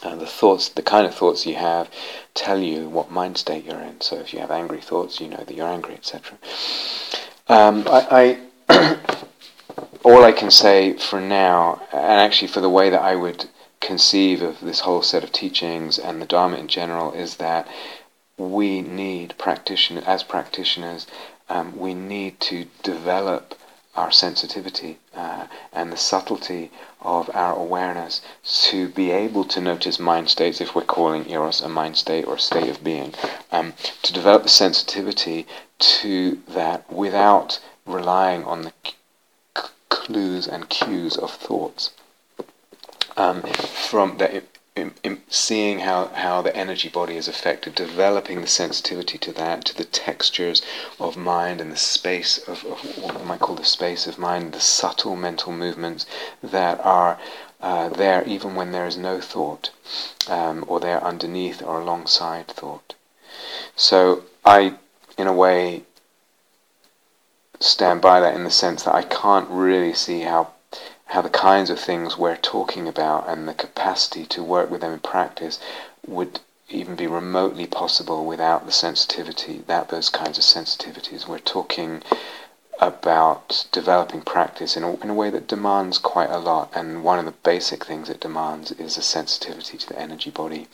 And 0.02 0.20
the 0.20 0.26
thoughts, 0.26 0.68
the 0.68 0.82
kind 0.82 1.06
of 1.06 1.14
thoughts 1.14 1.46
you 1.46 1.54
have, 1.54 1.88
tell 2.34 2.58
you 2.58 2.88
what 2.88 3.10
mind 3.10 3.38
state 3.38 3.64
you're 3.64 3.80
in. 3.80 4.02
So 4.02 4.16
if 4.16 4.34
you 4.34 4.40
have 4.40 4.50
angry 4.50 4.82
thoughts, 4.82 5.18
you 5.18 5.28
know 5.28 5.42
that 5.42 5.54
you're 5.54 5.68
angry, 5.68 5.94
etc. 5.94 6.36
Um, 7.48 7.84
I, 7.88 8.38
I 8.68 8.98
all 10.04 10.22
I 10.22 10.32
can 10.32 10.50
say 10.50 10.92
for 10.92 11.20
now, 11.20 11.80
and 11.90 12.20
actually 12.20 12.48
for 12.48 12.60
the 12.60 12.68
way 12.68 12.90
that 12.90 13.00
I 13.00 13.14
would 13.14 13.46
conceive 13.84 14.40
of 14.40 14.60
this 14.60 14.80
whole 14.80 15.02
set 15.02 15.22
of 15.22 15.30
teachings 15.30 15.98
and 15.98 16.20
the 16.20 16.26
Dharma 16.26 16.56
in 16.56 16.68
general, 16.68 17.12
is 17.12 17.36
that 17.36 17.68
we 18.38 18.80
need 18.80 19.34
practitioners, 19.38 20.04
as 20.04 20.22
practitioners, 20.22 21.06
um, 21.48 21.76
we 21.76 21.92
need 21.94 22.40
to 22.40 22.66
develop 22.82 23.54
our 23.94 24.10
sensitivity 24.10 24.98
uh, 25.14 25.46
and 25.72 25.92
the 25.92 25.96
subtlety 25.96 26.70
of 27.00 27.30
our 27.34 27.54
awareness 27.54 28.20
to 28.42 28.88
be 28.88 29.10
able 29.10 29.44
to 29.44 29.60
notice 29.60 29.98
mind 29.98 30.28
states, 30.28 30.60
if 30.60 30.74
we're 30.74 30.82
calling 30.82 31.30
Eros 31.30 31.60
a 31.60 31.68
mind 31.68 31.96
state 31.96 32.26
or 32.26 32.36
a 32.36 32.40
state 32.40 32.68
of 32.68 32.82
being, 32.82 33.14
um, 33.52 33.74
to 34.02 34.12
develop 34.12 34.42
the 34.42 34.48
sensitivity 34.48 35.46
to 35.78 36.40
that 36.48 36.90
without 36.90 37.60
relying 37.86 38.42
on 38.44 38.62
the 38.62 38.72
c- 38.86 38.94
clues 39.90 40.48
and 40.48 40.68
cues 40.68 41.16
of 41.16 41.30
thoughts. 41.30 41.90
Um, 43.16 43.42
from 43.42 44.18
that 44.18 44.44
in, 44.76 44.92
in 45.04 45.22
seeing 45.28 45.80
how, 45.80 46.06
how 46.08 46.42
the 46.42 46.54
energy 46.56 46.88
body 46.88 47.16
is 47.16 47.28
affected, 47.28 47.74
developing 47.76 48.40
the 48.40 48.46
sensitivity 48.46 49.18
to 49.18 49.32
that, 49.32 49.64
to 49.66 49.76
the 49.76 49.84
textures 49.84 50.62
of 50.98 51.16
mind 51.16 51.60
and 51.60 51.70
the 51.70 51.76
space 51.76 52.38
of, 52.48 52.64
of 52.64 52.80
what 52.98 53.16
I 53.16 53.22
might 53.22 53.40
call 53.40 53.54
the 53.54 53.64
space 53.64 54.08
of 54.08 54.18
mind, 54.18 54.52
the 54.52 54.60
subtle 54.60 55.14
mental 55.14 55.52
movements 55.52 56.06
that 56.42 56.84
are 56.84 57.18
uh, 57.60 57.88
there 57.88 58.24
even 58.24 58.56
when 58.56 58.72
there 58.72 58.86
is 58.86 58.96
no 58.96 59.20
thought, 59.20 59.70
um, 60.28 60.64
or 60.66 60.80
they're 60.80 61.02
underneath 61.02 61.62
or 61.62 61.80
alongside 61.80 62.48
thought. 62.48 62.94
So 63.76 64.24
I, 64.44 64.74
in 65.16 65.28
a 65.28 65.32
way, 65.32 65.84
stand 67.60 68.02
by 68.02 68.18
that 68.20 68.34
in 68.34 68.42
the 68.42 68.50
sense 68.50 68.82
that 68.82 68.94
I 68.94 69.02
can't 69.02 69.48
really 69.48 69.94
see 69.94 70.22
how 70.22 70.50
how 71.14 71.22
the 71.22 71.30
kinds 71.30 71.70
of 71.70 71.78
things 71.78 72.18
we're 72.18 72.36
talking 72.36 72.88
about 72.88 73.28
and 73.28 73.46
the 73.46 73.54
capacity 73.54 74.26
to 74.26 74.42
work 74.42 74.68
with 74.68 74.80
them 74.80 74.92
in 74.92 74.98
practice 74.98 75.60
would 76.04 76.40
even 76.68 76.96
be 76.96 77.06
remotely 77.06 77.66
possible 77.66 78.26
without 78.26 78.66
the 78.66 78.72
sensitivity, 78.72 79.58
without 79.58 79.90
those 79.90 80.10
kinds 80.10 80.38
of 80.38 80.42
sensitivities. 80.42 81.28
We're 81.28 81.38
talking 81.38 82.02
about 82.80 83.64
developing 83.70 84.22
practice 84.22 84.76
in 84.76 84.82
a, 84.82 84.96
in 85.02 85.10
a 85.10 85.14
way 85.14 85.30
that 85.30 85.46
demands 85.46 85.98
quite 85.98 86.30
a 86.30 86.38
lot, 86.38 86.72
and 86.74 87.04
one 87.04 87.20
of 87.20 87.26
the 87.26 87.40
basic 87.44 87.84
things 87.84 88.10
it 88.10 88.18
demands 88.18 88.72
is 88.72 88.96
a 88.96 89.02
sensitivity 89.02 89.78
to 89.78 89.88
the 89.88 89.96
energy 89.96 90.30
body 90.30 90.66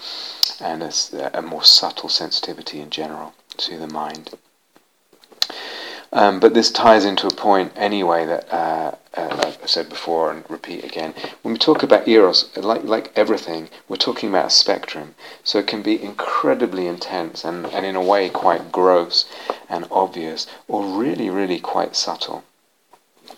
and 0.58 0.82
a, 0.82 1.38
a 1.38 1.42
more 1.42 1.64
subtle 1.64 2.08
sensitivity 2.08 2.80
in 2.80 2.88
general 2.88 3.34
to 3.58 3.76
the 3.76 3.86
mind. 3.86 4.30
Um, 6.12 6.40
but 6.40 6.54
this 6.54 6.72
ties 6.72 7.04
into 7.04 7.28
a 7.28 7.34
point 7.34 7.72
anyway 7.76 8.26
that 8.26 8.52
uh, 8.52 8.96
uh, 9.16 9.54
I've 9.62 9.70
said 9.70 9.88
before 9.88 10.32
and 10.32 10.44
repeat 10.48 10.84
again. 10.84 11.14
When 11.42 11.52
we 11.54 11.58
talk 11.58 11.82
about 11.82 12.08
eros, 12.08 12.48
like 12.56 12.82
like 12.84 13.12
everything, 13.14 13.68
we're 13.88 13.96
talking 13.96 14.28
about 14.28 14.46
a 14.46 14.50
spectrum. 14.50 15.14
So 15.44 15.58
it 15.58 15.68
can 15.68 15.82
be 15.82 16.02
incredibly 16.02 16.86
intense 16.86 17.44
and, 17.44 17.66
and 17.66 17.86
in 17.86 17.94
a 17.94 18.02
way 18.02 18.28
quite 18.28 18.72
gross 18.72 19.24
and 19.68 19.86
obvious, 19.90 20.46
or 20.66 20.84
really 20.84 21.30
really 21.30 21.60
quite 21.60 21.94
subtle. 21.94 22.42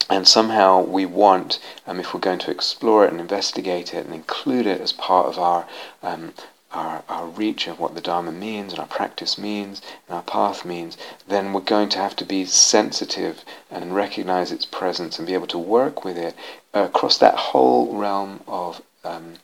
And 0.08 0.26
somehow 0.26 0.82
we 0.82 1.06
want, 1.06 1.58
um, 1.86 2.00
if 2.00 2.12
we're 2.12 2.20
going 2.20 2.38
to 2.40 2.50
explore 2.50 3.04
it 3.04 3.12
and 3.12 3.20
investigate 3.20 3.94
it 3.94 4.04
and 4.04 4.14
include 4.14 4.66
it 4.66 4.80
as 4.80 4.92
part 4.92 5.26
of 5.26 5.38
our 5.38 5.66
um, 6.02 6.32
our, 6.72 7.02
our 7.08 7.26
reach 7.26 7.66
of 7.66 7.78
what 7.78 7.94
the 7.94 8.00
Dharma 8.00 8.32
means 8.32 8.72
and 8.72 8.80
our 8.80 8.86
practice 8.86 9.36
means 9.36 9.82
and 10.08 10.16
our 10.16 10.22
path 10.22 10.64
means, 10.64 10.96
then 11.28 11.52
we're 11.52 11.60
going 11.60 11.88
to 11.90 11.98
have 11.98 12.16
to 12.16 12.24
be 12.24 12.44
sensitive 12.44 13.44
and 13.70 13.94
recognize 13.94 14.50
its 14.50 14.64
presence 14.64 15.18
and 15.18 15.26
be 15.26 15.34
able 15.34 15.46
to 15.46 15.58
work 15.58 16.04
with 16.04 16.16
it 16.16 16.34
across 16.72 17.18
that 17.18 17.34
whole 17.34 17.94
realm 17.96 18.40
of 18.46 18.82
um, 19.04 19.34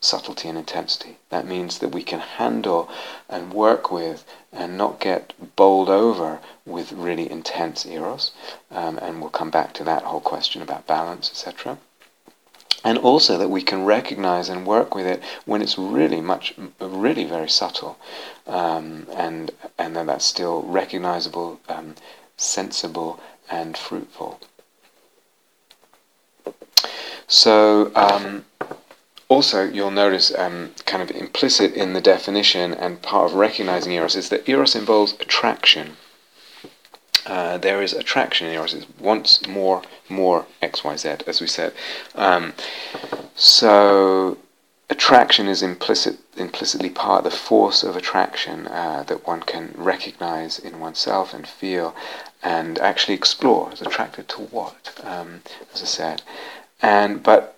subtlety 0.00 0.48
and 0.48 0.56
intensity. 0.56 1.18
That 1.28 1.46
means 1.46 1.78
that 1.78 1.90
we 1.90 2.02
can 2.02 2.20
handle 2.20 2.88
and 3.28 3.52
work 3.52 3.92
with 3.92 4.24
and 4.52 4.78
not 4.78 5.00
get 5.00 5.34
bowled 5.56 5.90
over 5.90 6.40
with 6.64 6.92
really 6.92 7.30
intense 7.30 7.84
eros. 7.84 8.32
Um, 8.70 8.98
and 8.98 9.20
we'll 9.20 9.30
come 9.30 9.50
back 9.50 9.74
to 9.74 9.84
that 9.84 10.04
whole 10.04 10.20
question 10.20 10.62
about 10.62 10.86
balance, 10.86 11.30
etc 11.30 11.78
and 12.84 12.98
also 12.98 13.36
that 13.38 13.50
we 13.50 13.62
can 13.62 13.84
recognize 13.84 14.48
and 14.48 14.66
work 14.66 14.94
with 14.94 15.06
it 15.06 15.22
when 15.44 15.62
it's 15.62 15.78
really 15.78 16.20
much, 16.20 16.54
really 16.80 17.24
very 17.24 17.48
subtle, 17.48 17.98
um, 18.46 19.06
and 19.14 19.50
and 19.78 19.96
then 19.96 20.06
that's 20.06 20.24
still 20.24 20.62
recognizable, 20.62 21.60
um, 21.68 21.94
sensible, 22.36 23.20
and 23.50 23.76
fruitful. 23.76 24.40
So. 27.26 27.92
Um, 27.94 28.44
also, 29.30 29.62
you'll 29.62 29.92
notice 29.92 30.34
um, 30.36 30.72
kind 30.86 31.00
of 31.04 31.12
implicit 31.12 31.72
in 31.74 31.92
the 31.92 32.00
definition 32.00 32.74
and 32.74 33.00
part 33.00 33.30
of 33.30 33.36
recognizing 33.36 33.92
eros 33.92 34.16
is 34.16 34.28
that 34.30 34.48
eros 34.48 34.74
involves 34.74 35.12
attraction. 35.20 35.96
Uh, 37.26 37.58
there 37.58 37.82
is 37.82 37.92
attraction 37.92 38.46
in 38.46 38.54
eros. 38.54 38.74
It 38.74 38.86
wants 38.98 39.46
more, 39.46 39.82
more 40.08 40.46
X, 40.62 40.84
Y, 40.84 40.96
Z, 40.96 41.08
as 41.26 41.40
we 41.40 41.46
said. 41.46 41.72
Um, 42.14 42.54
so 43.34 44.38
attraction 44.88 45.46
is 45.46 45.62
implicit, 45.62 46.18
implicitly 46.36 46.90
part 46.90 47.24
of 47.24 47.30
the 47.30 47.36
force 47.36 47.82
of 47.82 47.96
attraction 47.96 48.66
uh, 48.66 49.04
that 49.04 49.26
one 49.26 49.40
can 49.40 49.72
recognize 49.76 50.58
in 50.58 50.80
oneself 50.80 51.32
and 51.32 51.46
feel, 51.46 51.94
and 52.42 52.78
actually 52.78 53.14
explore. 53.14 53.72
Is 53.72 53.80
attracted 53.80 54.28
to 54.30 54.40
what? 54.42 54.92
Um, 55.04 55.42
as 55.72 55.82
I 55.82 55.86
said, 55.86 56.22
and 56.82 57.22
but 57.22 57.56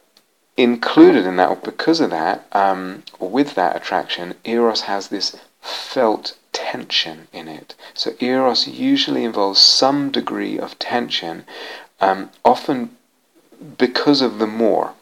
included 0.56 1.24
in 1.24 1.36
that, 1.36 1.48
or 1.48 1.56
because 1.56 2.00
of 2.00 2.10
that, 2.10 2.46
um, 2.52 3.04
or 3.18 3.30
with 3.30 3.54
that 3.54 3.76
attraction, 3.76 4.34
eros 4.44 4.82
has 4.82 5.08
this 5.08 5.36
felt 5.60 6.36
tension 6.72 7.28
in 7.32 7.48
it. 7.48 7.74
So 7.92 8.14
eros 8.20 8.66
usually 8.66 9.24
involves 9.24 9.60
some 9.60 10.10
degree 10.10 10.58
of 10.58 10.78
tension, 10.78 11.44
um, 12.00 12.30
often 12.44 12.96
because 13.76 14.22
of 14.22 14.38
the 14.38 14.46
more. 14.46 14.94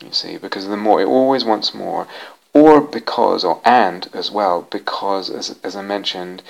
You 0.00 0.12
see, 0.12 0.38
because 0.38 0.66
the 0.66 0.76
more, 0.76 1.02
it 1.02 1.06
always 1.06 1.44
wants 1.44 1.74
more, 1.74 2.06
or 2.54 2.80
because, 2.80 3.44
or 3.44 3.60
and 3.64 4.08
as 4.14 4.30
well, 4.30 4.62
because 4.62 5.28
as 5.30 5.56
as 5.62 5.74
I 5.76 5.82
mentioned. 5.82 6.42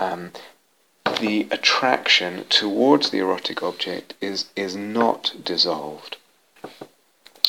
Um, 0.00 0.32
the 1.20 1.46
attraction 1.50 2.44
towards 2.48 3.10
the 3.10 3.18
erotic 3.18 3.62
object 3.62 4.14
is 4.20 4.46
is 4.56 4.74
not 4.74 5.32
dissolved 5.44 6.16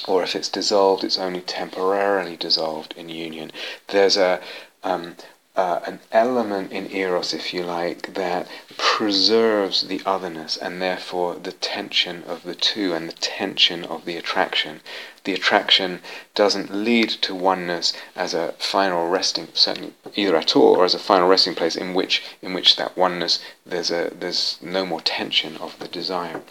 or 0.08 0.24
if 0.24 0.36
it's 0.36 0.50
dissolved, 0.50 1.04
it's 1.04 1.18
only 1.18 1.42
temporarily 1.42 2.36
dissolved 2.36 2.94
in 2.98 3.08
union. 3.10 3.52
There's 3.88 4.18
a 4.18 4.42
um, 4.84 5.16
uh, 5.56 5.80
an 5.86 6.00
element 6.12 6.72
in 6.72 6.90
eros, 6.92 7.32
if 7.32 7.54
you 7.54 7.64
like, 7.64 8.16
that 8.16 8.48
preserves 8.76 9.88
the 9.88 10.02
otherness 10.04 10.58
and 10.58 10.82
therefore 10.82 11.36
the 11.36 11.52
tension 11.52 12.24
of 12.24 12.42
the 12.42 12.56
two 12.56 12.94
and 12.94 13.08
the 13.08 13.14
tension 13.14 13.86
of 13.86 14.06
the 14.06 14.18
attraction. 14.18 14.82
The 15.26 15.34
attraction 15.34 16.02
doesn't 16.34 16.74
lead 16.74 17.10
to 17.22 17.36
oneness 17.36 17.94
as 18.16 18.34
a 18.34 18.54
final 18.54 19.08
resting, 19.08 19.48
certainly 19.54 19.94
either 20.16 20.36
at 20.36 20.56
all, 20.56 20.76
or 20.76 20.86
as 20.86 20.96
a 20.96 21.00
final 21.00 21.28
resting 21.28 21.54
place 21.54 21.76
in 21.76 21.94
which 21.94 22.24
in 22.42 22.54
which 22.54 22.76
that 22.78 22.98
oneness 22.98 23.40
there's 23.64 23.92
a 23.92 24.12
there's 24.20 24.58
no 24.62 24.86
more 24.86 25.02
tension 25.02 25.58
of 25.58 25.78
the 25.78 25.88
desire. 25.88 26.42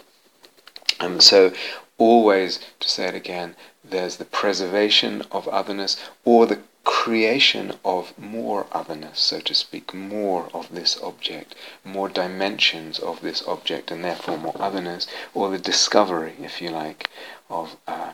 And 0.99 1.21
so, 1.21 1.51
always 1.97 2.59
to 2.79 2.89
say 2.89 3.07
it 3.07 3.15
again, 3.15 3.55
there's 3.83 4.15
the 4.15 4.25
preservation 4.25 5.23
of 5.31 5.47
otherness 5.49 5.97
or 6.23 6.45
the 6.45 6.59
creation 6.83 7.73
of 7.83 8.17
more 8.17 8.67
otherness, 8.71 9.19
so 9.19 9.39
to 9.39 9.53
speak, 9.53 9.93
more 9.93 10.49
of 10.53 10.69
this 10.69 10.97
object, 11.01 11.55
more 11.83 12.09
dimensions 12.09 12.99
of 12.99 13.21
this 13.21 13.41
object, 13.47 13.91
and 13.91 14.03
therefore 14.03 14.37
more 14.37 14.55
otherness, 14.59 15.07
or 15.33 15.49
the 15.49 15.57
discovery, 15.57 16.35
if 16.41 16.61
you 16.61 16.69
like, 16.69 17.09
of 17.49 17.77
uh, 17.87 18.13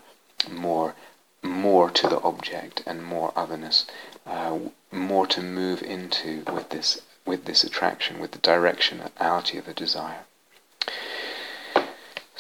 more 0.50 0.96
more 1.42 1.90
to 1.90 2.08
the 2.10 2.20
object 2.22 2.84
and 2.86 3.04
more 3.04 3.32
otherness, 3.36 3.86
uh, 4.26 4.58
more 4.92 5.26
to 5.26 5.42
move 5.42 5.82
into 5.82 6.44
with 6.52 6.70
this 6.70 7.02
with 7.26 7.46
this 7.46 7.64
attraction, 7.64 8.20
with 8.20 8.32
the 8.32 8.40
directionality 8.40 9.58
of 9.58 9.66
the 9.66 9.74
desire. 9.74 10.26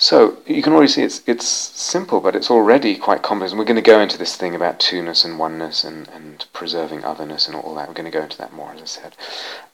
So 0.02 0.38
you 0.48 0.64
can 0.64 0.72
already 0.72 0.88
see 0.88 1.04
it's 1.04 1.22
it's 1.28 1.46
simple, 1.46 2.22
but 2.22 2.34
it's 2.34 2.50
already 2.50 2.96
quite 2.96 3.22
complex. 3.22 3.52
And 3.52 3.60
we're 3.60 3.66
going 3.66 3.76
to 3.76 3.82
go 3.82 4.00
into 4.00 4.18
this 4.18 4.38
thing 4.38 4.56
about 4.56 4.80
two-ness 4.80 5.26
and 5.26 5.38
oneness 5.38 5.84
and, 5.84 6.08
and 6.08 6.46
preserving 6.54 7.04
otherness 7.04 7.48
and 7.48 7.56
all 7.58 7.76
that. 7.76 7.90
We're 7.90 7.94
going 7.96 8.10
to 8.10 8.18
go 8.18 8.24
into 8.24 8.38
that 8.38 8.54
more, 8.54 8.72
as 8.72 8.82
I 8.82 8.86
said. 8.86 9.16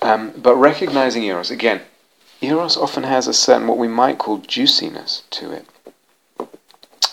Um, 0.02 0.34
but 0.36 0.56
recognizing 0.56 1.24
eros 1.24 1.52
again, 1.52 1.82
eros 2.42 2.76
often 2.76 3.04
has 3.04 3.28
a 3.28 3.34
certain 3.34 3.68
what 3.68 3.78
we 3.78 3.88
might 3.88 4.18
call 4.18 4.40
juiciness 4.40 5.22
to 5.30 5.52
it. 5.52 5.68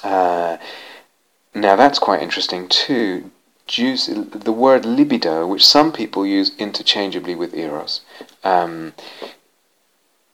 Uh, 0.03 0.57
now 1.55 1.77
that's 1.77 1.98
quite 1.98 2.22
interesting 2.22 2.66
too. 2.66 3.31
Juice, 3.66 4.07
the 4.07 4.53
word 4.53 4.87
libido, 4.87 5.46
which 5.46 5.66
some 5.66 5.92
people 5.92 6.27
use 6.27 6.57
interchangeably 6.57 7.35
with 7.35 7.55
eros. 7.55 8.01
Um, 8.42 8.94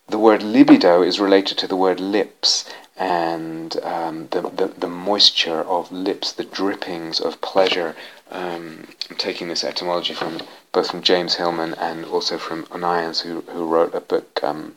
the 0.08 0.18
word 0.18 0.42
libido 0.42 1.02
is 1.02 1.20
related 1.20 1.58
to 1.58 1.66
the 1.66 1.76
word 1.76 2.00
lips 2.00 2.68
and 2.96 3.76
um, 3.84 4.28
the, 4.30 4.40
the, 4.40 4.66
the, 4.78 4.88
moisture 4.88 5.60
of 5.60 5.92
lips, 5.92 6.32
the 6.32 6.44
drippings 6.44 7.20
of 7.20 7.40
pleasure. 7.40 7.94
Um, 8.30 8.88
I'm 9.08 9.16
taking 9.16 9.48
this 9.48 9.62
etymology 9.62 10.14
from 10.14 10.40
both 10.72 10.90
from 10.90 11.02
James 11.02 11.36
Hillman 11.36 11.74
and 11.74 12.04
also 12.06 12.38
from 12.38 12.64
Onians, 12.66 13.20
who, 13.20 13.42
who 13.52 13.66
wrote 13.66 13.94
a 13.94 14.00
book 14.00 14.40
um, 14.42 14.76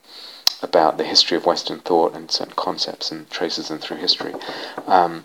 about 0.62 0.98
the 0.98 1.04
history 1.04 1.36
of 1.36 1.46
Western 1.46 1.80
thought 1.80 2.14
and 2.14 2.30
certain 2.30 2.54
concepts 2.56 3.12
and 3.12 3.30
traces 3.30 3.70
them 3.70 3.80
through 3.80 3.98
history. 3.98 4.34
Um, 4.86 5.24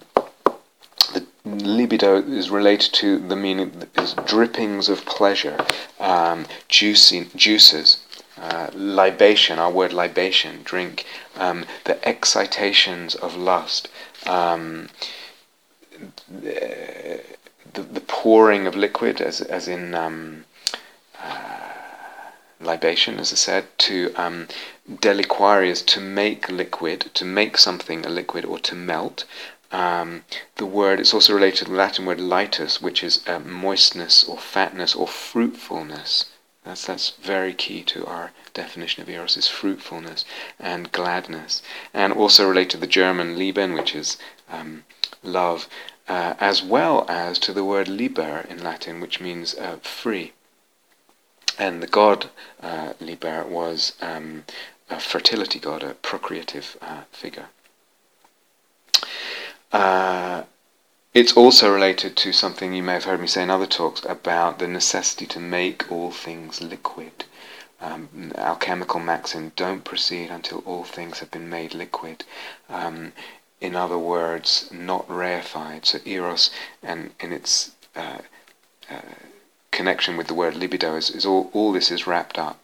the 1.12 1.26
libido 1.44 2.22
is 2.22 2.48
related 2.50 2.92
to 2.94 3.18
the 3.18 3.36
meaning 3.36 3.82
is 3.96 4.14
drippings 4.24 4.88
of 4.88 5.04
pleasure, 5.04 5.58
um, 6.00 6.46
juicy, 6.68 7.28
juices, 7.36 7.98
uh, 8.38 8.68
libation, 8.74 9.58
our 9.58 9.70
word 9.70 9.92
libation, 9.92 10.62
drink, 10.62 11.04
um, 11.36 11.64
the 11.84 12.06
excitations 12.06 13.14
of 13.14 13.36
lust, 13.36 13.88
um, 14.26 14.88
the, 16.28 17.22
the, 17.72 18.00
pouring 18.02 18.66
of 18.66 18.76
liquid, 18.76 19.20
as, 19.20 19.40
as 19.40 19.68
in 19.68 19.94
um, 19.94 20.44
uh, 21.22 21.56
libation, 22.60 23.18
as 23.18 23.32
I 23.32 23.36
said, 23.36 23.66
to 23.78 24.12
um, 24.16 24.48
is 25.02 25.82
to 25.82 26.00
make 26.00 26.48
liquid, 26.50 27.10
to 27.14 27.24
make 27.24 27.58
something 27.58 28.04
a 28.04 28.08
liquid 28.08 28.44
or 28.44 28.58
to 28.60 28.74
melt. 28.74 29.24
Um, 29.72 30.24
the 30.56 30.66
word, 30.66 31.00
it's 31.00 31.12
also 31.12 31.34
related 31.34 31.58
to 31.58 31.64
the 31.64 31.72
Latin 31.72 32.06
word 32.06 32.20
litus, 32.20 32.80
which 32.80 33.02
is 33.02 33.26
uh, 33.26 33.40
moistness 33.40 34.24
or 34.24 34.38
fatness 34.38 34.94
or 34.94 35.08
fruitfulness. 35.08 36.26
That's, 36.66 36.84
that's 36.84 37.10
very 37.10 37.54
key 37.54 37.84
to 37.84 38.04
our 38.06 38.32
definition 38.52 39.00
of 39.00 39.08
eros 39.08 39.36
is 39.36 39.46
fruitfulness 39.46 40.24
and 40.58 40.90
gladness. 40.90 41.62
And 41.94 42.12
also 42.12 42.48
related 42.48 42.72
to 42.72 42.76
the 42.78 42.88
German 42.88 43.38
Lieben, 43.38 43.74
which 43.74 43.94
is 43.94 44.18
um, 44.50 44.84
love, 45.22 45.68
uh, 46.08 46.34
as 46.40 46.64
well 46.64 47.06
as 47.08 47.38
to 47.38 47.52
the 47.52 47.64
word 47.64 47.86
liber 47.86 48.44
in 48.50 48.64
Latin, 48.64 49.00
which 49.00 49.20
means 49.20 49.54
uh, 49.54 49.76
free. 49.80 50.32
And 51.56 51.80
the 51.80 51.86
god 51.86 52.30
uh, 52.60 52.94
Liber 53.00 53.44
was 53.44 53.92
um, 54.02 54.44
a 54.90 54.98
fertility 54.98 55.60
god, 55.60 55.84
a 55.84 55.94
procreative 55.94 56.76
uh, 56.82 57.02
figure. 57.12 57.46
It's 61.16 61.32
also 61.32 61.72
related 61.72 62.14
to 62.18 62.32
something 62.34 62.74
you 62.74 62.82
may 62.82 62.92
have 62.92 63.04
heard 63.04 63.22
me 63.22 63.26
say 63.26 63.42
in 63.42 63.48
other 63.48 63.64
talks 63.64 64.04
about 64.04 64.58
the 64.58 64.68
necessity 64.68 65.24
to 65.28 65.40
make 65.40 65.90
all 65.90 66.10
things 66.10 66.60
liquid. 66.60 67.24
Um, 67.80 68.32
alchemical 68.36 69.00
maxim, 69.00 69.52
don't 69.56 69.82
proceed 69.82 70.28
until 70.28 70.58
all 70.66 70.84
things 70.84 71.20
have 71.20 71.30
been 71.30 71.48
made 71.48 71.72
liquid. 71.72 72.24
Um, 72.68 73.14
in 73.62 73.74
other 73.74 73.96
words, 73.96 74.68
not 74.70 75.08
rarefied. 75.08 75.86
So 75.86 76.00
eros 76.04 76.50
and 76.82 77.14
in 77.18 77.32
its 77.32 77.70
uh, 77.94 78.18
uh, 78.90 79.14
connection 79.70 80.18
with 80.18 80.26
the 80.26 80.34
word 80.34 80.54
libido 80.54 80.96
is, 80.96 81.08
is 81.08 81.24
all, 81.24 81.48
all 81.54 81.72
this 81.72 81.90
is 81.90 82.06
wrapped 82.06 82.38
up. 82.38 82.60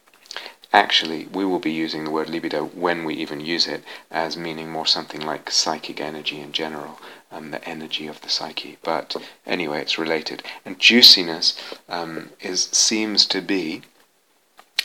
Actually, 0.73 1.25
we 1.27 1.45
will 1.45 1.59
be 1.59 1.71
using 1.71 2.03
the 2.03 2.09
word 2.09 2.27
libido 2.27 2.65
when 2.65 3.03
we 3.03 3.13
even 3.13 3.39
use 3.39 3.67
it 3.67 3.83
as 4.09 4.35
meaning 4.35 4.71
more 4.71 4.87
something 4.87 5.21
like 5.21 5.51
psychic 5.51 6.01
energy 6.01 6.41
in 6.41 6.51
general, 6.51 6.99
um, 7.31 7.51
the 7.51 7.63
energy 7.69 8.07
of 8.07 8.19
the 8.21 8.29
psyche. 8.29 8.79
But 8.81 9.15
anyway, 9.45 9.81
it's 9.81 9.99
related. 9.99 10.41
And 10.65 10.79
juiciness 10.79 11.55
um, 11.87 12.31
is 12.41 12.69
seems 12.71 13.27
to 13.27 13.39
be 13.39 13.83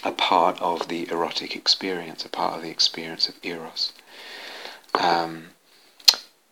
a 0.04 0.12
part 0.12 0.60
of 0.60 0.88
the 0.88 1.08
erotic 1.10 1.56
experience, 1.56 2.22
a 2.22 2.28
part 2.28 2.56
of 2.56 2.62
the 2.62 2.70
experience 2.70 3.26
of 3.26 3.36
eros. 3.42 3.94
Um, 4.92 5.48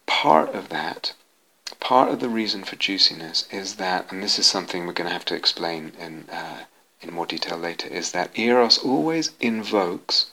part 0.07 0.55
of 0.55 0.70
that, 0.70 1.12
part 1.79 2.11
of 2.11 2.20
the 2.20 2.31
reason 2.31 2.64
for 2.64 2.77
juiciness 2.77 3.46
is 3.51 3.75
that, 3.75 4.11
and 4.11 4.22
this 4.22 4.38
is 4.38 4.46
something 4.46 4.87
we're 4.87 4.94
going 4.94 5.09
to 5.09 5.12
have 5.12 5.27
to 5.27 5.35
explain 5.35 5.92
in. 6.01 6.25
Uh, 6.33 6.64
in 7.02 7.12
more 7.12 7.26
detail 7.26 7.59
later, 7.59 7.88
is 7.88 8.12
that 8.12 8.38
Eros 8.38 8.78
always 8.78 9.32
invokes, 9.40 10.26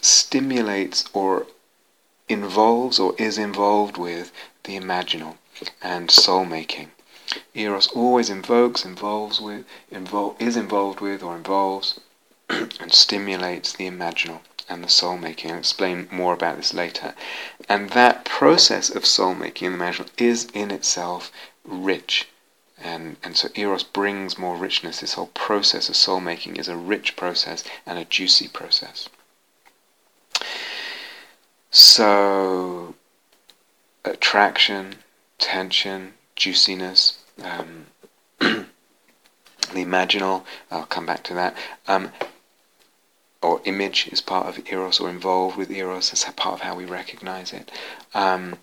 stimulates, 0.00 1.04
or 1.12 1.46
involves 2.28 2.98
or 2.98 3.14
is 3.18 3.38
involved 3.38 3.96
with 3.96 4.32
the 4.64 4.76
imaginal 4.76 5.36
and 5.80 6.10
soul 6.10 6.44
making. 6.44 6.90
Eros 7.54 7.88
always 7.88 8.30
invokes, 8.30 8.84
involves 8.84 9.40
with, 9.40 9.64
is 9.90 10.56
involved 10.56 11.00
with, 11.00 11.22
or 11.22 11.36
involves 11.36 12.00
and 12.48 12.92
stimulates 12.92 13.72
the 13.72 13.86
imaginal 13.86 14.40
and 14.68 14.82
the 14.82 14.88
soul 14.88 15.16
making. 15.16 15.50
I'll 15.50 15.58
explain 15.58 16.08
more 16.10 16.32
about 16.32 16.56
this 16.56 16.74
later. 16.74 17.14
And 17.68 17.90
that 17.90 18.24
process 18.24 18.90
of 18.90 19.06
soul 19.06 19.34
making 19.34 19.68
and 19.68 19.80
the 19.80 19.84
imaginal 19.84 20.08
is 20.18 20.46
in 20.54 20.70
itself 20.70 21.30
rich 21.64 22.28
and, 22.82 23.16
and 23.22 23.36
so 23.36 23.48
Eros 23.54 23.82
brings 23.82 24.38
more 24.38 24.56
richness. 24.56 25.00
This 25.00 25.14
whole 25.14 25.28
process 25.28 25.88
of 25.88 25.96
soul 25.96 26.20
making 26.20 26.56
is 26.56 26.68
a 26.68 26.76
rich 26.76 27.16
process 27.16 27.64
and 27.86 27.98
a 27.98 28.04
juicy 28.04 28.48
process. 28.48 29.08
So, 31.70 32.94
attraction, 34.04 34.96
tension, 35.38 36.14
juiciness, 36.34 37.18
um, 37.42 37.86
the 38.38 38.66
imaginal, 39.74 40.44
I'll 40.70 40.84
come 40.84 41.06
back 41.06 41.22
to 41.24 41.34
that. 41.34 41.56
Um, 41.88 42.12
or 43.42 43.60
image 43.64 44.08
is 44.08 44.20
part 44.20 44.46
of 44.46 44.66
Eros 44.70 45.00
or 45.00 45.08
involved 45.08 45.56
with 45.56 45.70
Eros, 45.70 46.10
that's 46.10 46.24
part 46.36 46.54
of 46.54 46.60
how 46.60 46.74
we 46.74 46.84
recognize 46.84 47.52
it. 47.52 47.70
Um, 48.14 48.56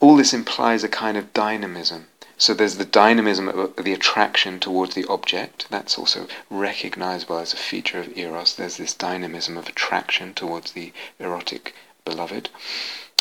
all 0.00 0.16
this 0.16 0.34
implies 0.34 0.84
a 0.84 0.88
kind 0.88 1.16
of 1.16 1.32
dynamism 1.32 2.06
so 2.42 2.52
there's 2.52 2.76
the 2.76 2.84
dynamism 2.84 3.46
of 3.46 3.76
the 3.76 3.92
attraction 3.92 4.58
towards 4.58 4.96
the 4.96 5.04
object. 5.04 5.66
That's 5.70 5.96
also 5.96 6.26
recognizable 6.50 7.38
as 7.38 7.52
a 7.52 7.56
feature 7.56 8.00
of 8.00 8.18
eros. 8.18 8.56
There's 8.56 8.78
this 8.78 8.94
dynamism 8.94 9.56
of 9.56 9.68
attraction 9.68 10.34
towards 10.34 10.72
the 10.72 10.92
erotic 11.20 11.72
beloved. 12.04 12.48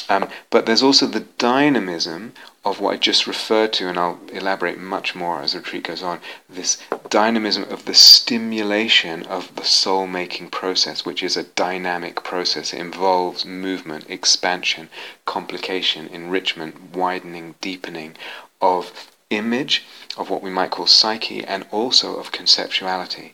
Um, 0.09 0.27
but 0.49 0.65
there's 0.65 0.81
also 0.81 1.05
the 1.05 1.27
dynamism 1.37 2.33
of 2.65 2.79
what 2.79 2.95
I 2.95 2.97
just 2.97 3.27
referred 3.27 3.73
to, 3.73 3.87
and 3.87 3.99
I'll 3.99 4.19
elaborate 4.33 4.79
much 4.79 5.13
more 5.13 5.43
as 5.43 5.53
the 5.53 5.59
retreat 5.59 5.83
goes 5.83 6.01
on. 6.01 6.19
This 6.49 6.79
dynamism 7.09 7.65
of 7.65 7.85
the 7.85 7.93
stimulation 7.93 9.21
of 9.27 9.55
the 9.55 9.65
soul 9.65 10.07
making 10.07 10.49
process, 10.49 11.05
which 11.05 11.21
is 11.21 11.37
a 11.37 11.43
dynamic 11.43 12.23
process. 12.23 12.73
It 12.73 12.79
involves 12.79 13.45
movement, 13.45 14.09
expansion, 14.09 14.89
complication, 15.25 16.07
enrichment, 16.07 16.95
widening, 16.95 17.53
deepening 17.61 18.15
of 18.61 19.10
image, 19.31 19.83
of 20.17 20.29
what 20.29 20.43
we 20.43 20.51
might 20.51 20.69
call 20.69 20.85
psyche, 20.85 21.43
and 21.43 21.65
also 21.71 22.15
of 22.17 22.31
conceptuality. 22.31 23.33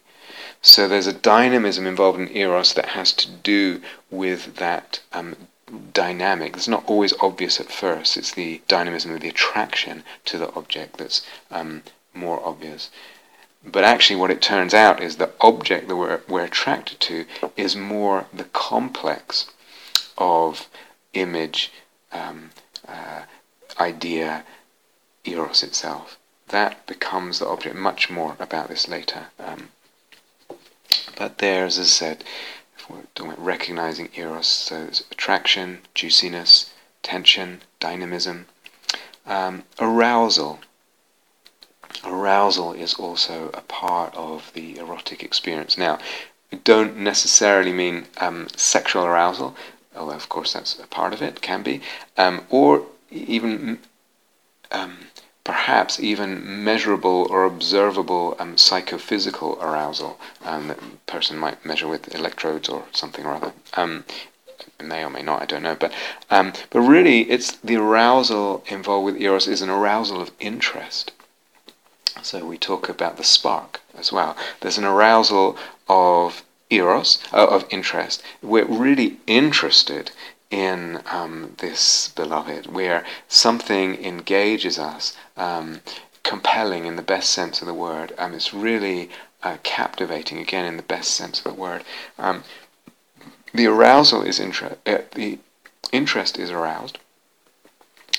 So 0.62 0.88
there's 0.88 1.07
a 1.07 1.13
dynamism 1.13 1.86
involved 1.86 2.19
in 2.19 2.36
eros 2.36 2.73
that 2.73 2.89
has 2.89 3.12
to 3.13 3.29
do 3.29 3.81
with 4.10 4.55
that 4.55 5.01
um, 5.13 5.36
dynamic. 5.93 6.55
It's 6.55 6.67
not 6.67 6.86
always 6.88 7.13
obvious 7.19 7.60
at 7.60 7.71
first. 7.71 8.17
It's 8.17 8.31
the 8.31 8.62
dynamism 8.67 9.12
of 9.12 9.21
the 9.21 9.29
attraction 9.29 10.04
to 10.25 10.37
the 10.37 10.54
object 10.54 10.98
that's 10.98 11.25
um, 11.52 11.83
more 12.13 12.45
obvious. 12.45 12.89
But 13.63 13.83
actually, 13.83 14.15
what 14.15 14.31
it 14.31 14.41
turns 14.41 14.73
out 14.73 15.02
is 15.02 15.17
the 15.17 15.31
object 15.41 15.87
that 15.87 15.95
we're, 15.95 16.21
we're 16.27 16.43
attracted 16.43 17.00
to 17.02 17.25
is 17.56 17.75
more 17.75 18.27
the 18.33 18.45
complex 18.45 19.48
of 20.17 20.67
image, 21.13 21.71
um, 22.12 22.52
uh, 22.87 23.23
idea, 23.79 24.43
eros 25.28 25.63
itself. 25.63 26.17
That 26.50 26.86
becomes 26.88 27.40
the 27.40 27.48
object. 27.48 27.75
Much 27.75 28.10
more 28.10 28.36
about 28.40 28.69
this 28.69 28.88
later. 28.88 29.28
Um, 29.40 29.69
but 31.17 31.40
there, 31.40 31.65
as 31.65 31.78
I 31.80 31.84
said, 31.84 32.23
if 32.78 32.90
we're 32.90 33.34
recognizing 33.36 34.10
eros, 34.15 34.48
so 34.48 34.90
attraction, 35.12 35.80
juiciness, 35.94 36.71
tension, 37.04 37.62
dynamism, 37.80 38.46
um, 39.25 39.63
arousal. 39.80 40.60
Arousal 42.04 42.73
is 42.73 42.94
also 42.96 43.50
a 43.54 43.62
part 43.62 44.15
of 44.15 44.52
the 44.54 44.78
erotic 44.78 45.23
experience. 45.23 45.78
Now, 45.78 46.00
we 46.52 46.60
don't 46.60 46.98
necessarily 46.98 47.73
mean 47.73 48.06
um, 48.17 48.48
sexual 48.56 49.04
arousal, 49.06 49.56
although 49.96 50.13
of 50.13 50.30
course 50.30 50.54
that's 50.54 50.80
a 50.80 50.88
part 50.88 51.13
of 51.13 51.21
it, 51.21 51.42
can 51.42 51.63
be, 51.63 51.82
um, 52.15 52.46
or 52.50 52.86
even 53.12 53.80
um, 54.71 54.98
perhaps 55.48 55.98
even 55.98 56.65
measurable 56.65 57.25
or 57.29 57.45
observable 57.45 58.35
um, 58.37 58.58
psychophysical 58.58 59.58
arousal 59.62 60.19
um, 60.43 60.67
that 60.67 60.77
a 60.77 61.12
person 61.12 61.37
might 61.37 61.65
measure 61.65 61.87
with 61.87 62.13
electrodes 62.13 62.67
or 62.67 62.83
something 62.91 63.25
or 63.25 63.33
other. 63.33 63.54
Um, 63.75 64.04
may 64.83 65.06
or 65.06 65.10
may 65.10 65.21
not, 65.21 65.41
I 65.41 65.45
don't 65.45 65.63
know. 65.63 65.75
But 65.75 65.93
um, 66.29 66.52
but 66.69 66.81
really, 66.81 67.21
it's 67.31 67.54
the 67.63 67.77
arousal 67.77 68.62
involved 68.67 69.06
with 69.06 69.21
eros 69.21 69.48
is 69.48 69.62
an 69.62 69.69
arousal 69.69 70.19
of 70.19 70.31
interest. 70.41 71.13
So 72.21 72.45
we 72.45 72.58
talk 72.58 72.89
about 72.89 73.15
the 73.15 73.23
spark 73.23 73.79
as 73.98 74.12
well. 74.12 74.35
There's 74.60 74.77
an 74.77 74.83
arousal 74.83 75.58
of 75.87 76.43
eros, 76.69 77.19
uh, 77.31 77.48
of 77.48 77.65
interest. 77.69 78.21
We're 78.41 78.65
really 78.65 79.17
interested 79.27 80.12
in 80.50 81.02
um, 81.12 81.54
this 81.58 82.10
beloved, 82.10 82.67
where 82.67 83.06
something 83.27 84.04
engages 84.04 84.79
us, 84.79 85.15
um, 85.35 85.81
compelling 86.23 86.85
in 86.85 86.95
the 86.95 87.02
best 87.02 87.31
sense 87.31 87.62
of 87.62 87.67
the 87.67 87.73
word. 87.73 88.13
Um, 88.17 88.33
it's 88.33 88.54
really 88.54 89.10
uh, 89.43 89.58
captivating, 89.63 90.39
again, 90.39 90.65
in 90.65 90.77
the 90.77 90.83
best 90.83 91.12
sense 91.12 91.39
of 91.39 91.43
the 91.43 91.54
word. 91.54 91.83
Um, 92.17 92.43
the 93.54 93.67
arousal 93.67 94.21
is 94.23 94.39
interest. 94.39 94.75
Uh, 94.85 95.00
the 95.15 95.39
interest 95.91 96.37
is 96.37 96.52
aroused, 96.52 96.98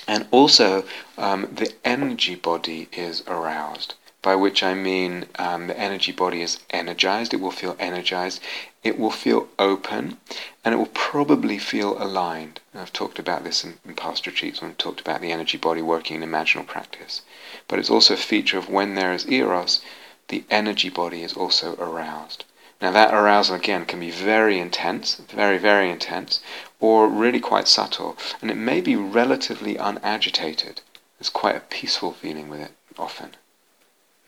and 0.07 0.27
also 0.31 0.85
um, 1.17 1.47
the 1.51 1.73
energy 1.85 2.35
body 2.35 2.89
is 2.91 3.23
aroused 3.27 3.95
by 4.21 4.35
which 4.35 4.63
I 4.63 4.73
mean 4.73 5.25
um, 5.37 5.67
the 5.67 5.79
energy 5.79 6.11
body 6.11 6.41
is 6.41 6.59
energized, 6.69 7.33
it 7.33 7.39
will 7.39 7.51
feel 7.51 7.75
energized, 7.79 8.41
it 8.83 8.97
will 8.97 9.11
feel 9.11 9.49
open, 9.57 10.17
and 10.63 10.73
it 10.73 10.77
will 10.77 10.85
probably 10.87 11.57
feel 11.57 12.01
aligned. 12.01 12.59
I've 12.73 12.93
talked 12.93 13.19
about 13.19 13.43
this 13.43 13.63
in, 13.63 13.77
in 13.85 13.95
past 13.95 14.25
retreats 14.25 14.61
when 14.61 14.71
I 14.71 14.73
talked 14.75 15.01
about 15.01 15.21
the 15.21 15.31
energy 15.31 15.57
body 15.57 15.81
working 15.81 16.21
in 16.21 16.29
imaginal 16.29 16.65
practice. 16.65 17.21
But 17.67 17.79
it's 17.79 17.89
also 17.89 18.13
a 18.13 18.17
feature 18.17 18.57
of 18.57 18.69
when 18.69 18.95
there 18.95 19.13
is 19.13 19.27
eros, 19.27 19.81
the 20.29 20.43
energy 20.49 20.89
body 20.89 21.23
is 21.23 21.33
also 21.33 21.75
aroused. 21.75 22.45
Now 22.81 22.91
that 22.91 23.13
arousal 23.13 23.57
again 23.57 23.85
can 23.85 23.99
be 23.99 24.11
very 24.11 24.57
intense, 24.57 25.15
very, 25.15 25.57
very 25.57 25.89
intense, 25.89 26.39
or 26.79 27.09
really 27.09 27.41
quite 27.41 27.67
subtle, 27.67 28.17
and 28.41 28.49
it 28.49 28.55
may 28.55 28.79
be 28.79 28.95
relatively 28.95 29.75
unagitated. 29.75 30.81
There's 31.17 31.29
quite 31.29 31.57
a 31.57 31.61
peaceful 31.61 32.13
feeling 32.13 32.47
with 32.47 32.61
it 32.61 32.71
often. 32.97 33.35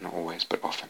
Not 0.02 0.14
always, 0.14 0.44
but 0.44 0.62
often. 0.64 0.90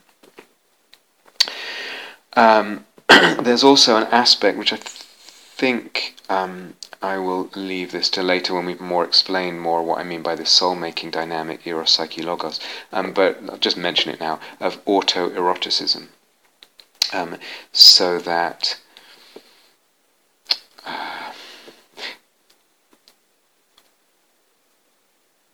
Um, 2.34 2.86
there's 3.42 3.64
also 3.64 3.98
an 3.98 4.08
aspect 4.12 4.58
which 4.58 4.74
I 4.74 4.78
th- 4.78 4.88
think 4.88 6.16
um, 6.30 6.76
I 7.02 7.18
will 7.18 7.50
leave 7.56 7.92
this 7.92 8.10
to 8.12 8.24
later 8.24 8.54
when 8.54 8.66
we 8.66 8.76
more 8.76 9.04
explain 9.04 9.60
more 9.60 9.84
what 9.84 10.00
I 10.00 10.04
mean 10.04 10.22
by 10.22 10.36
the 10.36 10.46
soul-making 10.46 11.12
dynamic, 11.12 11.66
eros, 11.66 11.92
psyche, 11.92 12.22
logos. 12.22 12.60
Um, 12.92 13.12
but 13.12 13.40
I'll 13.50 13.58
just 13.58 13.78
mention 13.78 14.12
it 14.12 14.20
now 14.20 14.40
of 14.60 14.84
autoeroticism, 14.86 16.08
um, 17.12 17.38
so 17.72 18.20
that. 18.20 18.80
Uh, 20.86 21.32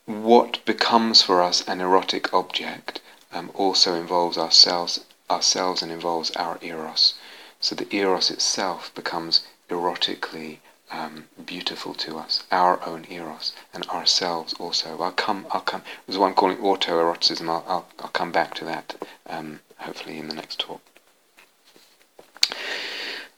what 0.04 0.64
becomes 0.64 1.22
for 1.22 1.42
us 1.42 1.66
an 1.68 1.80
erotic 1.80 2.32
object 2.32 3.00
um, 3.32 3.50
also 3.54 3.94
involves 3.94 4.38
ourselves, 4.38 5.00
ourselves 5.30 5.82
and 5.82 5.92
involves 5.92 6.30
our 6.32 6.58
eros. 6.62 7.14
So 7.60 7.74
the 7.74 7.92
eros 7.94 8.30
itself 8.30 8.94
becomes 8.94 9.42
erotically 9.68 10.58
um, 10.90 11.24
beautiful 11.44 11.92
to 11.94 12.16
us, 12.18 12.44
our 12.50 12.84
own 12.86 13.06
eros, 13.10 13.52
and 13.74 13.86
ourselves 13.88 14.54
also. 14.54 15.00
I'll 15.00 15.12
come. 15.12 15.46
I'll 15.50 15.60
come. 15.60 15.82
There's 16.06 16.18
one 16.18 16.34
calling 16.34 16.58
autoeroticism. 16.58 17.48
I'll, 17.48 17.64
I'll, 17.68 17.88
I'll 18.00 18.08
come 18.10 18.32
back 18.32 18.54
to 18.54 18.64
that 18.64 18.96
um, 19.26 19.60
hopefully 19.78 20.18
in 20.18 20.28
the 20.28 20.34
next 20.34 20.60
talk. 20.60 20.80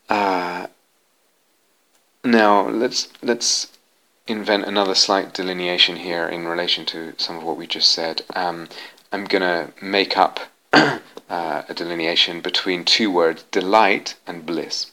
Uh, 0.09 0.67
now 2.25 2.69
let's 2.69 3.09
let's 3.23 3.69
invent 4.27 4.65
another 4.65 4.95
slight 4.95 5.35
delineation 5.35 5.97
here 5.97 6.29
in 6.29 6.47
relation 6.47 6.85
to 6.87 7.15
some 7.17 7.37
of 7.37 7.43
what 7.43 7.57
we 7.57 7.67
just 7.67 7.91
said. 7.91 8.23
Um, 8.35 8.69
I'm 9.13 9.25
going 9.25 9.43
to 9.43 9.73
make 9.85 10.17
up 10.17 10.41
uh, 10.73 11.63
a 11.69 11.75
delineation 11.75 12.41
between 12.41 12.85
two 12.85 13.11
words, 13.11 13.45
delight 13.51 14.17
and 14.27 14.47
bliss. 14.47 14.91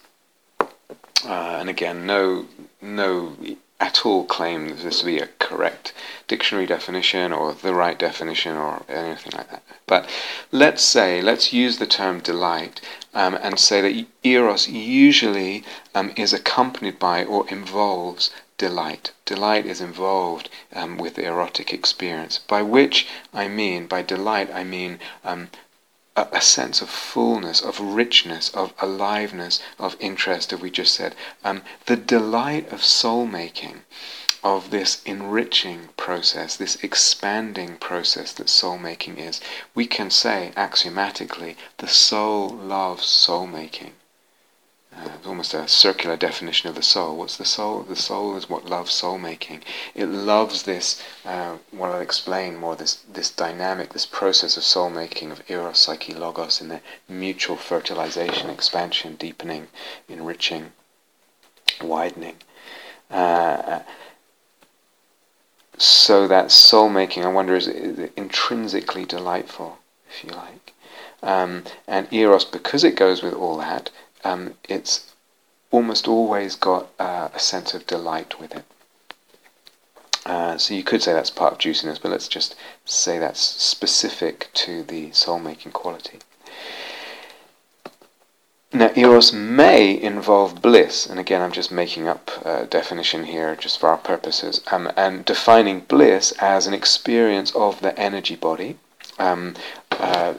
Uh, 0.60 1.58
and 1.60 1.70
again, 1.70 2.06
no, 2.06 2.46
no 2.82 3.36
at 3.80 4.06
all 4.06 4.26
claim 4.26 4.70
this 4.78 5.00
to 5.00 5.06
be 5.06 5.20
a 5.20 5.30
correct 5.40 5.94
dictionary 6.28 6.66
definition 6.66 7.32
or 7.32 7.54
the 7.54 7.74
right 7.74 8.00
definition 8.00 8.56
or 8.56 8.84
anything 8.90 9.32
like 9.36 9.50
that. 9.52 9.64
But 9.86 10.10
let's 10.52 10.84
say, 10.84 11.22
let's 11.22 11.54
use 11.54 11.78
the 11.78 11.86
term 11.86 12.20
delight 12.20 12.82
um, 13.14 13.38
and 13.42 13.60
say 13.60 13.82
that 13.82 14.08
eros 14.24 14.68
usually 14.68 15.64
um, 15.94 16.12
is 16.16 16.34
accompanied 16.34 16.98
by 16.98 17.24
or 17.24 17.48
involves 17.50 18.32
delight. 18.58 19.12
Delight 19.26 19.68
is 19.68 19.80
involved 19.80 20.50
um, 20.74 20.98
with 20.98 21.14
the 21.14 21.26
erotic 21.26 21.72
experience, 21.72 22.40
by 22.40 22.64
which 22.64 23.08
I 23.32 23.48
mean, 23.48 23.86
by 23.86 24.02
delight, 24.02 24.50
I 24.52 24.64
mean 24.64 25.00
um, 25.24 25.50
a, 26.18 26.42
sense 26.42 26.82
of 26.82 26.90
fullness, 26.90 27.62
of 27.62 27.80
richness, 27.80 28.50
of 28.50 28.74
aliveness, 28.80 29.62
of 29.78 29.96
interest, 30.00 30.52
as 30.52 30.60
we 30.60 30.72
just 30.72 30.96
said. 30.96 31.16
Um, 31.44 31.62
the 31.86 31.96
delight 31.96 32.72
of 32.72 32.84
soul 32.84 33.28
making, 33.28 33.84
of 34.44 34.72
this 34.72 35.04
enriching 35.06 35.90
process, 35.98 36.56
this 36.56 36.78
expanding 36.84 37.78
process 37.78 38.32
that 38.34 38.50
soul 38.50 38.78
making 38.78 39.18
is. 39.18 39.42
We 39.76 39.86
can 39.86 40.10
say 40.10 40.54
axiomatically 40.56 41.56
the 41.78 41.88
soul 41.88 42.50
loves 42.50 43.06
soul 43.06 43.46
making. 43.46 43.94
Uh, 44.98 45.10
it's 45.16 45.28
almost 45.28 45.54
a 45.54 45.68
circular 45.68 46.18
definition 46.18 46.70
of 46.70 46.76
the 46.76 46.82
soul. 46.82 47.16
What's 47.16 47.38
the 47.38 47.46
soul? 47.46 47.84
The 47.84 47.96
soul 47.96 48.36
is 48.36 48.50
what 48.50 48.66
loves 48.66 48.92
soul 48.92 49.20
making. 49.20 49.62
It 49.94 50.08
loves 50.08 50.64
this, 50.64 51.04
uh, 51.24 51.58
what 51.72 51.92
I'll 51.92 52.02
explain 52.02 52.58
more, 52.58 52.76
this, 52.76 53.04
this 53.12 53.30
dynamic, 53.30 53.94
this 53.94 54.08
process 54.08 54.58
of 54.58 54.64
soul 54.64 54.90
making, 54.90 55.32
of 55.32 55.44
eros, 55.50 55.80
psyche, 55.80 56.14
logos, 56.14 56.62
in 56.62 56.70
the 56.70 56.82
mutual 57.08 57.58
fertilization, 57.58 58.50
expansion, 58.50 59.16
deepening, 59.16 59.68
enriching, 60.10 60.72
widening. 61.82 62.38
Uh, 63.12 63.82
so 65.78 66.28
that 66.28 66.50
soul 66.52 66.90
making, 66.90 67.24
I 67.24 67.32
wonder, 67.32 67.56
is, 67.56 67.68
is 67.68 68.10
intrinsically 68.18 69.06
delightful, 69.06 69.78
if 70.10 70.24
you 70.24 70.32
like. 70.32 70.74
Um, 71.22 71.64
and 71.88 72.12
eros, 72.12 72.46
because 72.46 72.84
it 72.84 72.96
goes 72.96 73.22
with 73.22 73.34
all 73.34 73.58
that, 73.58 73.92
um, 74.28 74.54
it's 74.68 75.14
almost 75.72 76.08
always 76.08 76.56
got 76.56 76.90
uh, 77.00 77.30
a 77.34 77.40
sense 77.40 77.74
of 77.74 77.88
delight 77.88 78.40
with 78.40 78.56
it. 78.56 78.66
Uh, 80.26 80.58
so 80.58 80.74
you 80.74 80.84
could 80.84 81.02
say 81.02 81.14
that's 81.14 81.30
part 81.30 81.54
of 81.54 81.60
juiciness, 81.60 82.00
but 82.00 82.12
let's 82.12 82.28
just 82.28 82.56
say 82.84 83.18
that's 83.18 83.40
specific 83.40 84.50
to 84.54 84.84
the 84.84 85.12
soul-making 85.14 85.72
quality. 85.72 86.20
now, 88.74 88.92
eros 88.96 89.32
may 89.32 89.98
involve 90.00 90.62
bliss, 90.62 91.06
and 91.06 91.18
again, 91.20 91.42
I'm 91.42 91.54
just 91.54 91.72
making 91.72 92.10
up 92.10 92.30
a 92.46 92.66
definition 92.66 93.24
here 93.24 93.56
just 93.56 93.80
for 93.80 93.88
our 93.88 93.98
purposes, 93.98 94.62
um, 94.70 94.92
and 94.98 95.24
defining 95.24 95.80
bliss 95.80 96.34
as 96.40 96.68
an 96.68 96.74
experience 96.74 97.56
of 97.56 97.80
the 97.80 97.98
energy 97.98 98.36
body, 98.36 98.78
um, 99.18 99.56
uh, 99.92 100.34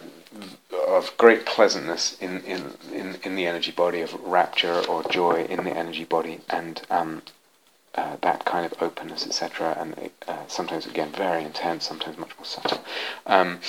of 0.73 1.17
great 1.17 1.47
pleasantness 1.47 2.17
in, 2.21 2.41
in, 2.45 2.73
in, 2.93 3.17
in, 3.23 3.37
the 3.37 3.47
energy 3.47 3.73
body, 3.73 4.01
of 4.01 4.13
rapture 4.15 4.85
or 4.87 5.03
joy 5.05 5.45
in 5.45 5.65
the 5.65 5.71
energy 5.71 6.05
body, 6.05 6.41
and 6.51 6.83
um, 6.91 7.23
uh, 7.95 8.17
that 8.21 8.45
kind 8.45 8.65
of 8.67 8.83
openness, 8.83 9.27
etc., 9.27 9.77
and 9.79 10.11
uh, 10.27 10.47
sometimes, 10.47 10.87
again, 10.87 11.11
very 11.13 11.43
intense, 11.43 11.87
sometimes 11.87 12.19
much 12.19 12.37
more 12.37 12.45
subtle. 12.45 12.85
Um, 13.27 13.61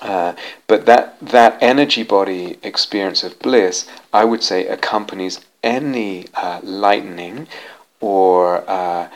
uh, 0.00 0.34
but 0.66 0.86
that 0.86 1.18
that 1.20 1.58
energy 1.60 2.02
body 2.02 2.58
experience 2.62 3.22
of 3.22 3.38
bliss, 3.40 3.86
I 4.12 4.24
would 4.24 4.42
say, 4.42 4.66
accompanies 4.66 5.40
any 5.62 6.26
uh, 6.34 6.60
lightening 6.62 7.48
or 8.00 8.68
uh, 8.68 9.08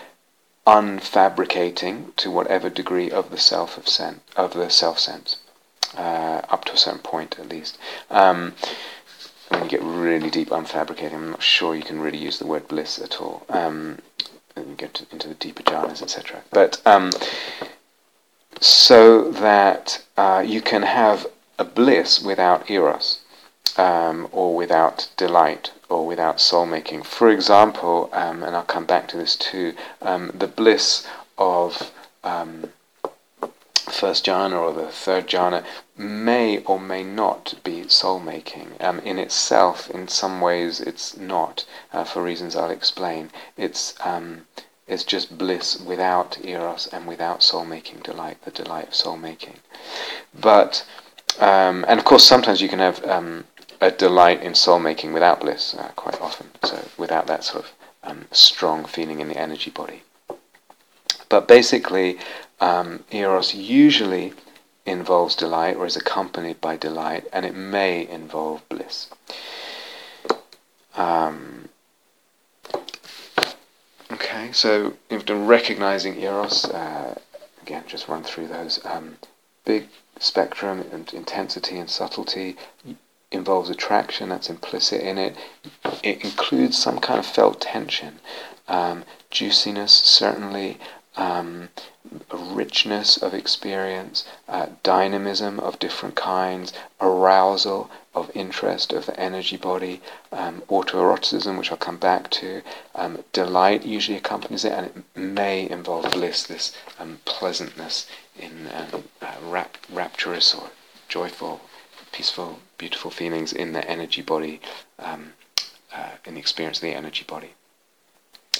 unfabricating 0.66 2.14
to 2.16 2.30
whatever 2.30 2.68
degree 2.68 3.10
of 3.10 3.30
the 3.30 3.38
self 3.38 3.78
of 3.78 3.88
sen- 3.88 4.20
of 4.36 4.54
the 4.54 4.68
self 4.68 4.98
sense, 4.98 5.36
uh, 5.96 6.42
up 6.48 6.64
to 6.66 6.72
a 6.72 6.76
certain 6.76 7.00
point 7.00 7.38
at 7.38 7.48
least. 7.48 7.78
Um, 8.10 8.54
when 9.48 9.62
you 9.62 9.68
get 9.68 9.82
really 9.82 10.30
deep 10.30 10.48
unfabricating, 10.50 11.14
I'm 11.14 11.30
not 11.30 11.42
sure 11.42 11.74
you 11.74 11.82
can 11.82 12.00
really 12.00 12.18
use 12.18 12.38
the 12.38 12.46
word 12.46 12.66
bliss 12.68 12.98
at 12.98 13.20
all. 13.20 13.44
Um, 13.48 13.98
you 14.56 14.74
get 14.76 14.94
to, 14.94 15.06
into 15.12 15.28
the 15.28 15.34
deeper 15.34 15.62
jhanas, 15.62 16.02
etc. 16.02 16.42
But 16.50 16.80
um, 16.86 17.10
so 18.60 19.30
that 19.32 20.04
uh, 20.16 20.42
you 20.46 20.60
can 20.60 20.82
have 20.82 21.26
a 21.58 21.64
bliss 21.64 22.20
without 22.22 22.70
eros, 22.70 23.20
um, 23.76 24.28
or 24.32 24.54
without 24.54 25.08
delight, 25.16 25.72
or 25.88 26.06
without 26.06 26.40
soul 26.40 26.66
making. 26.66 27.02
For 27.02 27.28
example, 27.30 28.08
um, 28.12 28.42
and 28.42 28.56
I'll 28.56 28.62
come 28.62 28.86
back 28.86 29.08
to 29.08 29.16
this 29.16 29.36
too, 29.36 29.74
um, 30.02 30.30
the 30.34 30.46
bliss 30.46 31.06
of 31.36 31.92
um, 32.22 32.70
first 33.84 34.26
jhana 34.26 34.58
or 34.58 34.72
the 34.72 34.90
third 34.90 35.26
jhana 35.26 35.64
may 35.96 36.58
or 36.64 36.80
may 36.80 37.04
not 37.04 37.54
be 37.62 37.88
soul 37.88 38.18
making. 38.18 38.72
Um, 38.80 38.98
in 39.00 39.18
itself, 39.18 39.90
in 39.90 40.08
some 40.08 40.40
ways, 40.40 40.80
it's 40.80 41.16
not, 41.16 41.64
uh, 41.92 42.04
for 42.04 42.22
reasons 42.22 42.56
I'll 42.56 42.70
explain. 42.70 43.30
It's 43.56 43.94
um, 44.04 44.46
is 44.86 45.04
just 45.04 45.38
bliss 45.38 45.80
without 45.80 46.44
eros 46.44 46.86
and 46.88 47.06
without 47.06 47.42
soul 47.42 47.64
making 47.64 48.00
delight, 48.00 48.42
the 48.44 48.50
delight 48.50 48.88
of 48.88 48.94
soul 48.94 49.16
making. 49.16 49.56
But, 50.38 50.84
um, 51.38 51.84
and 51.88 51.98
of 51.98 52.04
course, 52.04 52.24
sometimes 52.24 52.60
you 52.60 52.68
can 52.68 52.80
have 52.80 53.02
um, 53.06 53.44
a 53.80 53.90
delight 53.90 54.42
in 54.42 54.54
soul 54.54 54.78
making 54.78 55.12
without 55.12 55.40
bliss, 55.40 55.74
uh, 55.74 55.88
quite 55.96 56.20
often, 56.20 56.50
so 56.64 56.86
without 56.98 57.26
that 57.28 57.44
sort 57.44 57.64
of 57.64 57.72
um, 58.02 58.26
strong 58.30 58.84
feeling 58.84 59.20
in 59.20 59.28
the 59.28 59.38
energy 59.38 59.70
body. 59.70 60.02
But 61.30 61.48
basically, 61.48 62.18
um, 62.60 63.04
eros 63.10 63.54
usually 63.54 64.32
involves 64.86 65.36
delight 65.36 65.76
or 65.76 65.86
is 65.86 65.96
accompanied 65.96 66.60
by 66.60 66.76
delight, 66.76 67.26
and 67.32 67.46
it 67.46 67.54
may 67.54 68.06
involve 68.08 68.68
bliss. 68.68 69.08
Um, 70.96 71.68
Okay, 74.14 74.52
so 74.52 74.94
done 75.24 75.46
recognizing 75.46 76.20
eros. 76.20 76.66
Uh, 76.66 77.18
again, 77.62 77.82
just 77.86 78.06
run 78.08 78.22
through 78.22 78.48
those. 78.48 78.78
Um, 78.84 79.16
big 79.64 79.88
spectrum 80.20 80.84
and 80.92 81.12
intensity 81.12 81.78
and 81.78 81.90
subtlety 81.90 82.56
involves 83.32 83.70
attraction. 83.70 84.28
That's 84.28 84.50
implicit 84.50 85.00
in 85.00 85.18
it. 85.18 85.36
It 86.02 86.22
includes 86.22 86.76
some 86.78 87.00
kind 87.00 87.18
of 87.18 87.26
felt 87.26 87.60
tension, 87.60 88.20
um, 88.68 89.04
juiciness 89.30 89.92
certainly, 89.92 90.78
um, 91.16 91.68
richness 92.32 93.16
of 93.16 93.34
experience, 93.34 94.24
uh, 94.48 94.66
dynamism 94.82 95.60
of 95.60 95.78
different 95.78 96.14
kinds, 96.16 96.72
arousal 97.00 97.90
of 98.14 98.30
interest 98.34 98.92
of 98.92 99.06
the 99.06 99.18
energy 99.18 99.56
body, 99.56 100.00
um, 100.32 100.62
autoeroticism, 100.68 101.58
which 101.58 101.70
I'll 101.70 101.76
come 101.76 101.96
back 101.96 102.30
to, 102.30 102.62
um, 102.94 103.24
delight 103.32 103.84
usually 103.84 104.16
accompanies 104.16 104.64
it, 104.64 104.72
and 104.72 104.86
it 104.86 105.04
may 105.16 105.68
involve 105.68 106.10
bliss, 106.12 106.44
this 106.44 106.76
um, 106.98 107.18
pleasantness 107.24 108.06
in 108.38 108.68
um, 108.72 109.04
uh, 109.20 109.34
rap- 109.42 109.78
rapturous 109.90 110.54
or 110.54 110.70
joyful, 111.08 111.60
peaceful, 112.12 112.60
beautiful 112.78 113.10
feelings 113.10 113.52
in 113.52 113.72
the 113.72 113.88
energy 113.88 114.22
body, 114.22 114.60
um, 114.98 115.32
uh, 115.92 116.10
in 116.24 116.34
the 116.34 116.40
experience 116.40 116.78
of 116.78 116.82
the 116.82 116.94
energy 116.94 117.24
body. 117.26 117.50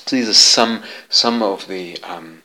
So 0.07 0.17
these 0.17 0.29
are 0.29 0.35
some 0.35 0.83
some 1.09 1.43
of 1.43 1.67
the 1.67 1.97
um, 2.03 2.43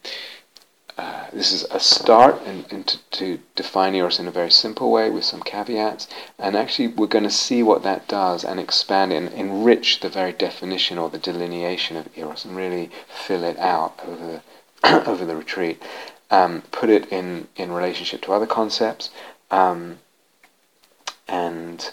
uh, 0.98 1.26
this 1.34 1.52
is 1.52 1.64
a 1.72 1.80
start 1.80 2.42
in 2.44 2.84
to, 2.86 2.98
to, 3.12 3.40
define 3.56 3.96
eros 3.96 4.20
in 4.20 4.28
a 4.28 4.32
very 4.32 4.52
simple 4.52 4.92
way 4.92 5.10
with 5.10 5.26
some 5.26 5.42
caveats, 5.42 6.08
and 6.38 6.56
actually 6.56 6.88
we're 6.88 7.08
going 7.08 7.24
to 7.26 7.30
see 7.30 7.62
what 7.62 7.84
that 7.84 8.08
does 8.08 8.46
and 8.46 8.60
expand 8.60 9.12
and 9.12 9.28
enrich 9.34 10.00
the 10.00 10.10
very 10.10 10.32
definition 10.32 10.98
or 10.98 11.10
the 11.10 11.18
delineation 11.18 11.98
of 11.98 12.08
eros 12.18 12.46
and 12.46 12.56
really 12.56 12.90
fill 13.08 13.44
it 13.44 13.58
out 13.60 14.00
over 14.06 14.42
the, 14.84 15.08
over 15.10 15.26
the 15.26 15.36
retreat. 15.36 15.82
Um, 16.32 16.64
put 16.72 16.90
it 16.90 17.12
in, 17.12 17.48
in 17.56 17.72
relationship 17.72 18.22
to 18.24 18.34
other 18.34 18.48
concepts, 18.48 19.10
um, 19.52 20.00
and 21.28 21.92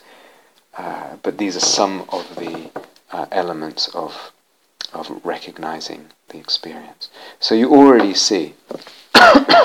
uh, 0.77 1.17
but 1.23 1.39
these 1.39 1.57
are 1.57 1.61
some 1.61 2.05
of 2.11 2.37
the 2.37 2.71
uh, 3.11 3.27
elements 3.33 3.89
of 3.95 4.33
of 4.97 5.21
recognizing 5.25 6.07
the 6.29 6.39
experience. 6.39 7.11
So 7.39 7.55
you 7.55 7.75
already 7.75 8.15
see, 8.15 8.55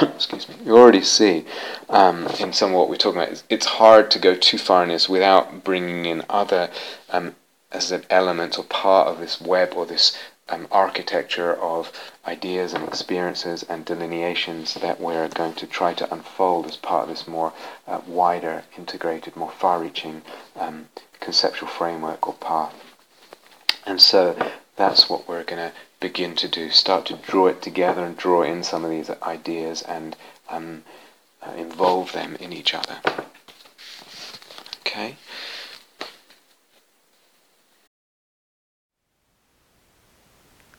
excuse 0.02 0.48
me, 0.50 0.56
you 0.66 0.78
already 0.78 1.02
see 1.02 1.46
um, 1.90 2.28
in 2.40 2.54
some 2.54 2.72
of 2.72 2.78
what 2.78 2.90
we're 2.90 2.98
talking 2.98 3.22
about, 3.22 3.44
it's 3.50 3.66
hard 3.66 4.12
to 4.12 4.20
go 4.20 4.36
too 4.36 4.58
far 4.58 4.84
in 4.84 4.90
this 4.90 5.10
without 5.10 5.64
bringing 5.64 6.06
in 6.06 6.24
other 6.30 6.70
um, 7.10 7.36
as 7.72 7.92
an 7.92 8.04
element 8.10 8.58
or 8.60 8.64
part 8.66 9.08
of 9.08 9.20
this 9.20 9.40
web 9.40 9.74
or 9.76 9.86
this 9.86 10.18
um, 10.50 10.68
architecture 10.72 11.56
of 11.56 11.92
ideas 12.28 12.74
and 12.74 12.88
experiences 12.88 13.64
and 13.64 13.86
delineations 13.86 14.74
that 14.76 15.00
we're 15.00 15.30
going 15.30 15.54
to 15.54 15.66
try 15.66 15.94
to 15.94 16.14
unfold 16.14 16.66
as 16.66 16.76
part 16.76 17.04
of 17.04 17.10
this 17.10 17.28
more 17.28 17.54
uh, 17.88 18.02
wider, 18.06 18.64
integrated, 18.78 19.36
more 19.36 19.52
far-reaching 19.52 20.22
um, 20.58 20.90
conceptual 21.20 21.70
framework 21.70 22.28
or 22.28 22.34
path. 22.34 22.76
And 23.86 24.02
so 24.02 24.36
that's 24.82 25.08
what 25.08 25.28
we're 25.28 25.44
going 25.44 25.70
to 25.70 25.72
begin 26.00 26.36
to 26.36 26.48
do. 26.48 26.72
Start 26.72 27.06
to 27.06 27.16
draw 27.16 27.46
it 27.46 27.62
together 27.62 28.04
and 28.04 28.18
draw 28.18 28.42
in 28.42 28.64
some 28.64 28.84
of 28.84 28.90
these 28.90 29.12
ideas 29.22 29.84
and 29.84 30.16
um, 30.50 30.84
uh, 31.40 31.52
involve 31.52 32.14
them 32.14 32.36
in 32.38 32.52
each 32.52 32.74
other. 32.74 32.98
Okay? 34.80 35.18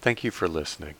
Thank 0.00 0.24
you 0.24 0.32
for 0.32 0.48
listening. 0.48 0.94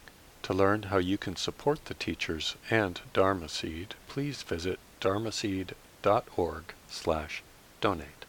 To 0.44 0.54
learn 0.54 0.84
how 0.84 0.98
you 0.98 1.18
can 1.18 1.34
support 1.34 1.86
the 1.86 1.94
teachers 1.94 2.54
and 2.70 3.00
Dharma 3.12 3.48
Seed, 3.48 3.96
please 4.08 4.42
visit 4.42 4.78
dharma 5.00 5.30
dharmaseed.org 5.30 6.64
slash 6.88 7.42
donate. 7.80 8.21